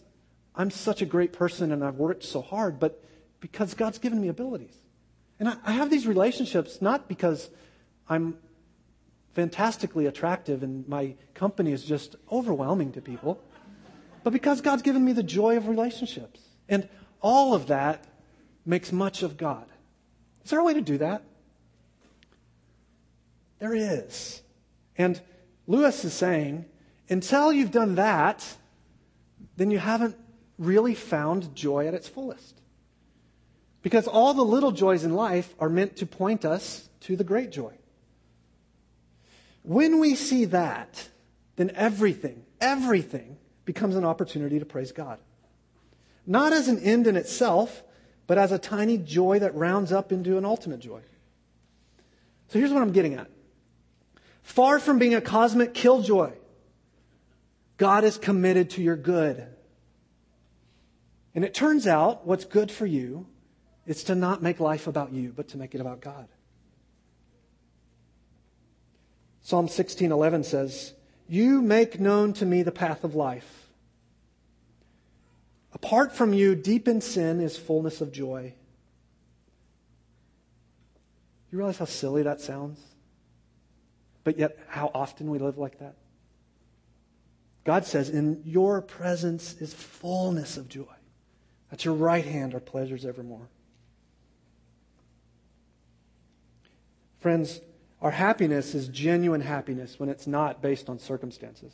I'm 0.55 0.71
such 0.71 1.03
a 1.03 1.07
great 1.07 1.33
person 1.33 1.73
and 1.73 1.85
I've 1.85 1.97
worked 1.97 2.25
so 2.25 2.43
hard, 2.43 2.79
but 2.79 3.03
because 3.41 3.75
God's 3.75 3.99
given 3.99 4.21
me 4.21 4.29
abilities. 4.29 4.77
And 5.41 5.49
I, 5.49 5.57
I 5.65 5.73
have 5.73 5.91
these 5.91 6.07
relationships 6.07 6.81
not 6.81 7.09
because 7.09 7.51
I'm 8.09 8.37
fantastically 9.35 10.07
attractive 10.07 10.63
and 10.63 10.87
my 10.87 11.15
company 11.35 11.73
is 11.73 11.85
just 11.85 12.17
overwhelming 12.31 12.93
to 12.93 13.01
people, 13.01 13.41
but 14.23 14.33
because 14.33 14.61
God's 14.61 14.83
given 14.83 15.05
me 15.05 15.13
the 15.13 15.23
joy 15.23 15.57
of 15.57 15.69
relationships. 15.69 16.41
And 16.69 16.89
all 17.21 17.55
of 17.55 17.69
that 17.69 18.05
makes 18.65 18.93
much 18.93 19.23
of 19.23 19.37
God. 19.37 19.67
Is 20.45 20.51
there 20.51 20.61
a 20.61 20.65
way 20.65 20.75
to 20.75 20.81
do 20.81 20.99
that? 20.99 21.23
There 23.59 23.75
is. 23.75 24.43
And 24.99 25.21
Lewis 25.67 26.05
is 26.05 26.13
saying, 26.13 26.67
until 27.09 27.53
you've 27.53 27.71
done 27.71 27.95
that, 27.95 28.45
then 29.57 29.71
you 29.71 29.79
haven't 29.79 30.17
really 30.65 30.95
found 30.95 31.55
joy 31.55 31.87
at 31.87 31.95
its 31.95 32.09
fullest. 32.09 32.61
Because 33.83 34.07
all 34.07 34.33
the 34.33 34.45
little 34.45 34.71
joys 34.71 35.05
in 35.05 35.15
life 35.15 35.55
are 35.59 35.69
meant 35.69 35.97
to 35.97 36.07
point 36.07 36.45
us 36.45 36.89
to 37.01 37.17
the 37.17 37.25
great 37.25 37.51
joy. 37.51 37.73
When 39.63 39.99
we 39.99 40.15
see 40.15 40.45
that, 40.47 41.09
then 41.57 41.73
everything, 41.75 42.45
everything 42.61 43.37
becomes 43.65 43.97
an 43.97 44.05
opportunity 44.05 44.59
to 44.59 44.65
praise 44.65 44.93
God. 44.93 45.19
Not 46.27 46.53
as 46.53 46.69
an 46.69 46.79
end 46.79 47.07
in 47.07 47.17
itself, 47.17 47.83
but 48.27 48.39
as 48.39 48.53
a 48.53 48.59
tiny 48.59 48.99
joy 48.99 49.41
that 49.41 49.55
rounds 49.55 49.93
up 49.93 50.13
into 50.13 50.39
an 50.39 50.45
ultimate 50.45 50.81
joy. 50.81 51.01
So 52.49 52.59
here's 52.59 52.73
what 52.73 52.83
I'm 52.83 52.93
getting 52.93 53.15
at. 53.15 53.29
Far 54.43 54.79
from 54.79 54.99
being 54.99 55.15
a 55.15 55.21
cosmic 55.21 55.75
killjoy, 55.75 56.33
God 57.77 58.05
is 58.05 58.19
committed 58.19 58.71
to 58.71 58.83
your 58.83 58.97
good. 58.97 59.47
And 61.35 61.45
it 61.45 61.55
turns 61.55 61.87
out 61.87 62.27
what's 62.27 62.45
good 62.45 62.71
for 62.71 62.87
you 62.87 63.27
is 63.87 64.05
to 64.05 64.15
not 64.15 64.43
make 64.43 64.61
life 64.61 64.87
about 64.87 65.13
you, 65.13 65.33
but 65.35 65.49
to 65.49 65.59
make 65.59 65.75
it 65.75 65.81
about 65.81 66.01
God. 66.01 66.29
Psalm 69.41 69.67
16:11 69.69 70.45
says, 70.45 70.95
"You 71.27 71.61
make 71.63 71.99
known 71.99 72.33
to 72.35 72.47
me 72.47 72.63
the 72.63 72.71
path 72.71 73.03
of 73.03 73.15
life. 73.15 73.71
Apart 75.73 76.13
from 76.13 76.33
you, 76.33 76.55
deep 76.55 76.87
in 76.87 77.01
sin 77.01 77.41
is 77.41 77.57
fullness 77.57 78.01
of 78.01 78.13
joy." 78.13 78.55
You 81.51 81.59
realize 81.59 81.79
how 81.79 81.87
silly 81.87 82.23
that 82.23 82.41
sounds? 82.41 82.81
But 84.23 84.39
yet 84.39 84.59
how 84.69 84.91
often 84.95 85.31
we 85.31 85.39
live 85.39 85.59
like 85.59 85.79
that? 85.81 85.97
God 87.65 87.85
says, 87.85 88.09
"In 88.09 88.43
your 88.45 88.81
presence 88.81 89.55
is 89.61 89.75
fullness 89.75 90.57
of 90.57 90.69
joy. 90.69 90.92
At 91.73 91.85
your 91.85 91.95
right 91.95 92.25
hand 92.25 92.55
are 92.55 92.61
pleasures 92.61 93.05
evermore." 93.05 93.49
Friends, 97.19 97.61
our 98.03 98.11
happiness 98.11 98.75
is 98.75 98.89
genuine 98.89 99.41
happiness 99.41 99.99
when 99.99 100.09
it's 100.09 100.27
not 100.27 100.61
based 100.61 100.89
on 100.89 100.99
circumstances, 100.99 101.73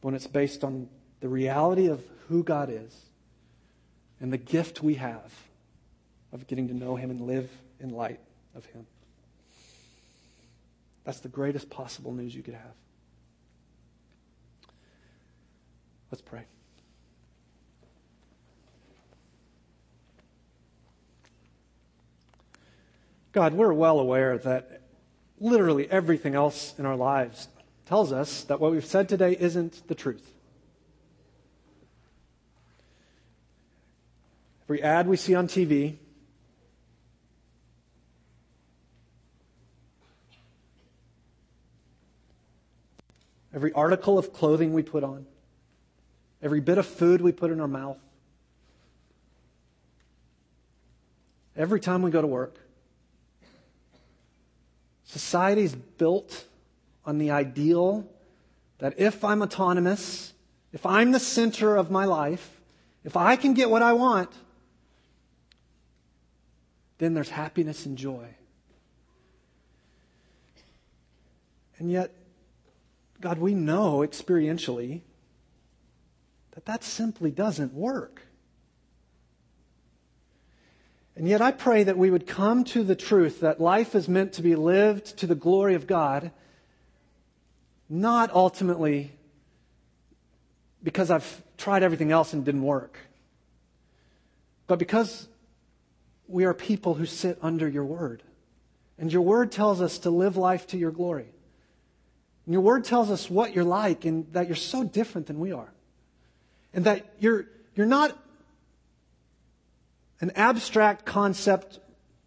when 0.00 0.14
it's 0.14 0.26
based 0.26 0.64
on 0.64 0.88
the 1.20 1.28
reality 1.28 1.86
of 1.86 2.02
who 2.28 2.42
God 2.42 2.70
is 2.70 3.04
and 4.20 4.32
the 4.32 4.38
gift 4.38 4.82
we 4.82 4.94
have 4.94 5.32
of 6.32 6.46
getting 6.46 6.66
to 6.68 6.74
know 6.74 6.96
Him 6.96 7.10
and 7.10 7.20
live 7.20 7.50
in 7.78 7.90
light 7.90 8.20
of 8.54 8.64
Him. 8.66 8.86
That's 11.04 11.20
the 11.20 11.28
greatest 11.28 11.70
possible 11.70 12.12
news 12.12 12.34
you 12.34 12.42
could 12.42 12.54
have. 12.54 12.74
Let's 16.10 16.22
pray. 16.22 16.44
God, 23.38 23.52
we're 23.52 23.72
well 23.72 24.00
aware 24.00 24.36
that 24.36 24.80
literally 25.38 25.88
everything 25.88 26.34
else 26.34 26.74
in 26.76 26.84
our 26.84 26.96
lives 26.96 27.46
tells 27.86 28.10
us 28.10 28.42
that 28.42 28.58
what 28.58 28.72
we've 28.72 28.84
said 28.84 29.08
today 29.08 29.36
isn't 29.38 29.86
the 29.86 29.94
truth. 29.94 30.34
Every 34.64 34.82
ad 34.82 35.06
we 35.06 35.16
see 35.16 35.36
on 35.36 35.46
TV, 35.46 35.98
every 43.54 43.72
article 43.72 44.18
of 44.18 44.32
clothing 44.32 44.72
we 44.72 44.82
put 44.82 45.04
on, 45.04 45.26
every 46.42 46.58
bit 46.58 46.76
of 46.76 46.86
food 46.86 47.20
we 47.20 47.30
put 47.30 47.52
in 47.52 47.60
our 47.60 47.68
mouth, 47.68 47.98
every 51.56 51.78
time 51.78 52.02
we 52.02 52.10
go 52.10 52.20
to 52.20 52.26
work, 52.26 52.58
Society 55.08 55.62
is 55.62 55.74
built 55.74 56.44
on 57.06 57.16
the 57.16 57.30
ideal 57.30 58.06
that 58.78 59.00
if 59.00 59.24
I'm 59.24 59.42
autonomous, 59.42 60.34
if 60.72 60.84
I'm 60.84 61.12
the 61.12 61.18
center 61.18 61.76
of 61.76 61.90
my 61.90 62.04
life, 62.04 62.60
if 63.04 63.16
I 63.16 63.36
can 63.36 63.54
get 63.54 63.70
what 63.70 63.80
I 63.80 63.94
want, 63.94 64.30
then 66.98 67.14
there's 67.14 67.30
happiness 67.30 67.86
and 67.86 67.96
joy. 67.96 68.26
And 71.78 71.90
yet, 71.90 72.12
God, 73.18 73.38
we 73.38 73.54
know 73.54 74.00
experientially 74.00 75.00
that 76.50 76.66
that 76.66 76.84
simply 76.84 77.30
doesn't 77.30 77.72
work. 77.72 78.27
And 81.18 81.26
yet 81.28 81.42
I 81.42 81.50
pray 81.50 81.82
that 81.82 81.98
we 81.98 82.12
would 82.12 82.28
come 82.28 82.62
to 82.66 82.84
the 82.84 82.94
truth 82.94 83.40
that 83.40 83.60
life 83.60 83.96
is 83.96 84.08
meant 84.08 84.34
to 84.34 84.42
be 84.42 84.54
lived 84.54 85.16
to 85.18 85.26
the 85.26 85.34
glory 85.34 85.74
of 85.74 85.88
God, 85.88 86.30
not 87.88 88.30
ultimately 88.32 89.10
because 90.80 91.10
I've 91.10 91.42
tried 91.56 91.82
everything 91.82 92.12
else 92.12 92.34
and 92.34 92.44
didn't 92.44 92.62
work, 92.62 92.98
but 94.68 94.78
because 94.78 95.26
we 96.28 96.44
are 96.44 96.54
people 96.54 96.94
who 96.94 97.04
sit 97.04 97.36
under 97.42 97.68
your 97.68 97.84
word. 97.84 98.22
And 98.96 99.12
your 99.12 99.22
word 99.22 99.50
tells 99.50 99.80
us 99.80 99.98
to 100.00 100.10
live 100.10 100.36
life 100.36 100.68
to 100.68 100.78
your 100.78 100.92
glory. 100.92 101.26
And 102.46 102.52
your 102.52 102.62
word 102.62 102.84
tells 102.84 103.10
us 103.10 103.28
what 103.28 103.56
you're 103.56 103.64
like 103.64 104.04
and 104.04 104.32
that 104.34 104.46
you're 104.46 104.54
so 104.54 104.84
different 104.84 105.26
than 105.26 105.40
we 105.40 105.50
are. 105.50 105.72
And 106.72 106.84
that 106.84 107.12
you're, 107.18 107.46
you're 107.74 107.86
not 107.86 108.16
an 110.20 110.32
abstract 110.34 111.04
concept 111.04 111.78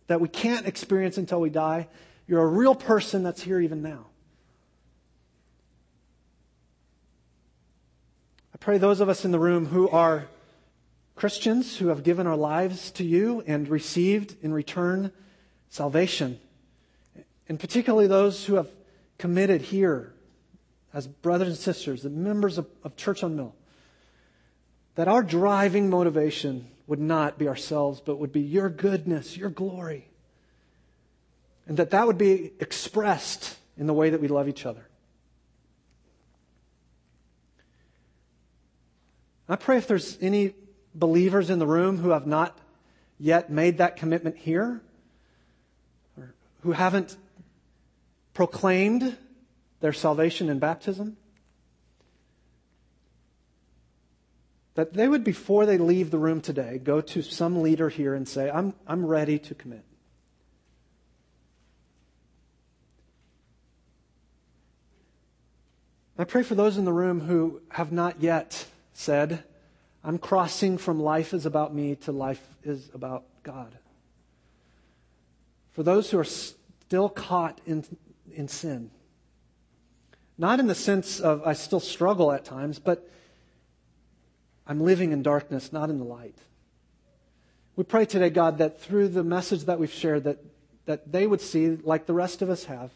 that 0.07 0.21
we 0.21 0.27
can't 0.27 0.67
experience 0.67 1.17
until 1.17 1.41
we 1.41 1.49
die. 1.49 1.87
You're 2.27 2.43
a 2.43 2.47
real 2.47 2.75
person 2.75 3.23
that's 3.23 3.41
here 3.41 3.59
even 3.59 3.81
now. 3.81 4.07
I 8.53 8.57
pray 8.57 8.77
those 8.77 8.99
of 8.99 9.09
us 9.09 9.25
in 9.25 9.31
the 9.31 9.39
room 9.39 9.65
who 9.65 9.89
are 9.89 10.27
Christians 11.15 11.77
who 11.77 11.89
have 11.89 12.03
given 12.03 12.25
our 12.25 12.37
lives 12.37 12.91
to 12.91 13.03
you 13.03 13.43
and 13.45 13.67
received 13.67 14.35
in 14.41 14.53
return 14.53 15.11
salvation, 15.69 16.39
and 17.47 17.59
particularly 17.59 18.07
those 18.07 18.45
who 18.45 18.55
have 18.55 18.67
committed 19.17 19.61
here 19.61 20.13
as 20.93 21.07
brothers 21.07 21.47
and 21.49 21.57
sisters, 21.57 22.03
the 22.03 22.09
members 22.09 22.57
of, 22.57 22.67
of 22.83 22.95
Church 22.95 23.23
on 23.23 23.35
Mill, 23.35 23.55
that 24.95 25.07
our 25.07 25.23
driving 25.23 25.89
motivation 25.89 26.67
would 26.91 26.99
not 26.99 27.37
be 27.37 27.47
ourselves, 27.47 28.01
but 28.01 28.17
would 28.17 28.33
be 28.33 28.41
your 28.41 28.67
goodness, 28.67 29.37
your 29.37 29.49
glory. 29.49 30.09
And 31.65 31.77
that 31.77 31.91
that 31.91 32.05
would 32.05 32.17
be 32.17 32.51
expressed 32.59 33.57
in 33.77 33.87
the 33.87 33.93
way 33.93 34.09
that 34.09 34.19
we 34.19 34.27
love 34.27 34.49
each 34.49 34.65
other. 34.65 34.85
I 39.47 39.55
pray 39.55 39.77
if 39.77 39.87
there's 39.87 40.17
any 40.19 40.53
believers 40.93 41.49
in 41.49 41.59
the 41.59 41.65
room 41.65 41.97
who 41.97 42.09
have 42.09 42.27
not 42.27 42.59
yet 43.17 43.49
made 43.49 43.77
that 43.77 43.95
commitment 43.95 44.35
here, 44.35 44.81
or 46.17 46.33
who 46.63 46.73
haven't 46.73 47.15
proclaimed 48.33 49.15
their 49.79 49.93
salvation 49.93 50.49
in 50.49 50.59
baptism, 50.59 51.15
that 54.75 54.93
they 54.93 55.07
would, 55.07 55.23
before 55.23 55.65
they 55.65 55.77
leave 55.77 56.11
the 56.11 56.17
room 56.17 56.41
today, 56.41 56.79
go 56.81 57.01
to 57.01 57.21
some 57.21 57.61
leader 57.61 57.89
here 57.89 58.13
and 58.13 58.27
say, 58.27 58.49
I'm, 58.49 58.73
I'm 58.87 59.05
ready 59.05 59.37
to 59.39 59.55
commit. 59.55 59.83
I 66.17 66.23
pray 66.23 66.43
for 66.43 66.55
those 66.55 66.77
in 66.77 66.85
the 66.85 66.93
room 66.93 67.21
who 67.21 67.61
have 67.69 67.91
not 67.91 68.21
yet 68.21 68.67
said, 68.93 69.43
I'm 70.03 70.17
crossing 70.17 70.77
from 70.77 70.99
life 71.01 71.33
is 71.33 71.45
about 71.45 71.73
me 71.73 71.95
to 71.95 72.11
life 72.11 72.45
is 72.63 72.89
about 72.93 73.23
God. 73.43 73.75
For 75.71 75.83
those 75.83 76.11
who 76.11 76.19
are 76.19 76.23
still 76.23 77.09
caught 77.09 77.59
in, 77.65 77.85
in 78.33 78.47
sin, 78.47 78.91
not 80.37 80.59
in 80.59 80.67
the 80.67 80.75
sense 80.75 81.19
of 81.19 81.41
I 81.45 81.53
still 81.53 81.79
struggle 81.79 82.31
at 82.31 82.45
times, 82.45 82.79
but 82.79 83.09
I'm 84.71 84.79
living 84.79 85.11
in 85.11 85.21
darkness, 85.21 85.73
not 85.73 85.89
in 85.89 85.99
the 85.99 86.05
light. 86.05 86.37
We 87.75 87.83
pray 87.83 88.05
today, 88.05 88.29
God, 88.29 88.59
that 88.59 88.79
through 88.79 89.09
the 89.09 89.21
message 89.21 89.65
that 89.65 89.79
we've 89.79 89.91
shared, 89.91 90.23
that, 90.23 90.37
that 90.85 91.11
they 91.11 91.27
would 91.27 91.41
see, 91.41 91.71
like 91.71 92.05
the 92.05 92.13
rest 92.13 92.41
of 92.41 92.49
us 92.49 92.63
have, 92.63 92.89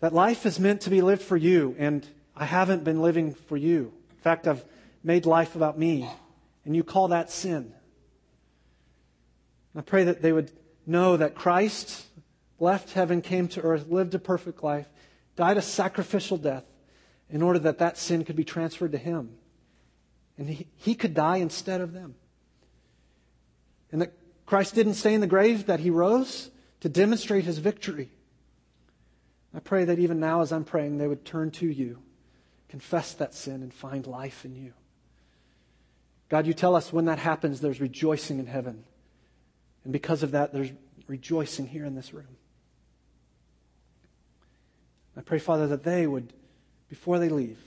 that 0.00 0.12
life 0.12 0.44
is 0.44 0.60
meant 0.60 0.82
to 0.82 0.90
be 0.90 1.00
lived 1.00 1.22
for 1.22 1.38
you, 1.38 1.74
and 1.78 2.06
I 2.36 2.44
haven't 2.44 2.84
been 2.84 3.00
living 3.00 3.32
for 3.32 3.56
you. 3.56 3.94
In 4.10 4.16
fact, 4.18 4.46
I've 4.46 4.62
made 5.02 5.24
life 5.24 5.56
about 5.56 5.78
me, 5.78 6.06
and 6.66 6.76
you 6.76 6.84
call 6.84 7.08
that 7.08 7.30
sin. 7.30 7.72
I 9.74 9.80
pray 9.80 10.04
that 10.04 10.20
they 10.20 10.32
would 10.32 10.52
know 10.84 11.16
that 11.16 11.34
Christ 11.34 12.04
left 12.58 12.92
heaven, 12.92 13.22
came 13.22 13.48
to 13.48 13.62
earth, 13.62 13.86
lived 13.88 14.14
a 14.14 14.18
perfect 14.18 14.62
life, 14.62 14.86
died 15.36 15.56
a 15.56 15.62
sacrificial 15.62 16.36
death 16.36 16.64
in 17.30 17.40
order 17.40 17.60
that 17.60 17.78
that 17.78 17.96
sin 17.96 18.26
could 18.26 18.36
be 18.36 18.44
transferred 18.44 18.92
to 18.92 18.98
him. 18.98 19.38
And 20.40 20.48
he, 20.48 20.66
he 20.76 20.94
could 20.94 21.12
die 21.12 21.36
instead 21.36 21.82
of 21.82 21.92
them. 21.92 22.14
And 23.92 24.00
that 24.00 24.14
Christ 24.46 24.74
didn't 24.74 24.94
stay 24.94 25.12
in 25.12 25.20
the 25.20 25.26
grave, 25.26 25.66
that 25.66 25.80
he 25.80 25.90
rose 25.90 26.50
to 26.80 26.88
demonstrate 26.88 27.44
his 27.44 27.58
victory. 27.58 28.08
I 29.54 29.60
pray 29.60 29.84
that 29.84 29.98
even 29.98 30.18
now, 30.18 30.40
as 30.40 30.50
I'm 30.50 30.64
praying, 30.64 30.96
they 30.96 31.06
would 31.06 31.26
turn 31.26 31.50
to 31.52 31.66
you, 31.66 31.98
confess 32.70 33.12
that 33.14 33.34
sin, 33.34 33.62
and 33.62 33.72
find 33.72 34.06
life 34.06 34.46
in 34.46 34.56
you. 34.56 34.72
God, 36.30 36.46
you 36.46 36.54
tell 36.54 36.74
us 36.74 36.90
when 36.90 37.04
that 37.04 37.18
happens, 37.18 37.60
there's 37.60 37.80
rejoicing 37.80 38.38
in 38.38 38.46
heaven. 38.46 38.84
And 39.84 39.92
because 39.92 40.22
of 40.22 40.30
that, 40.30 40.54
there's 40.54 40.70
rejoicing 41.06 41.66
here 41.66 41.84
in 41.84 41.96
this 41.96 42.14
room. 42.14 42.38
I 45.18 45.20
pray, 45.20 45.38
Father, 45.38 45.66
that 45.66 45.84
they 45.84 46.06
would, 46.06 46.32
before 46.88 47.18
they 47.18 47.28
leave, 47.28 47.58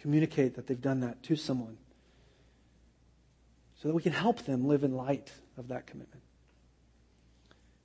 communicate 0.00 0.54
that 0.54 0.66
they've 0.66 0.80
done 0.80 1.00
that 1.00 1.22
to 1.24 1.36
someone 1.36 1.76
so 3.80 3.88
that 3.88 3.94
we 3.94 4.02
can 4.02 4.12
help 4.12 4.44
them 4.44 4.66
live 4.66 4.84
in 4.84 4.94
light 4.94 5.32
of 5.56 5.68
that 5.68 5.86
commitment. 5.86 6.22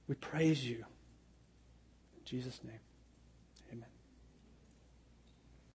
We 0.07 0.15
praise 0.15 0.63
you. 0.63 0.77
In 2.17 2.25
Jesus' 2.25 2.59
name. 2.63 2.79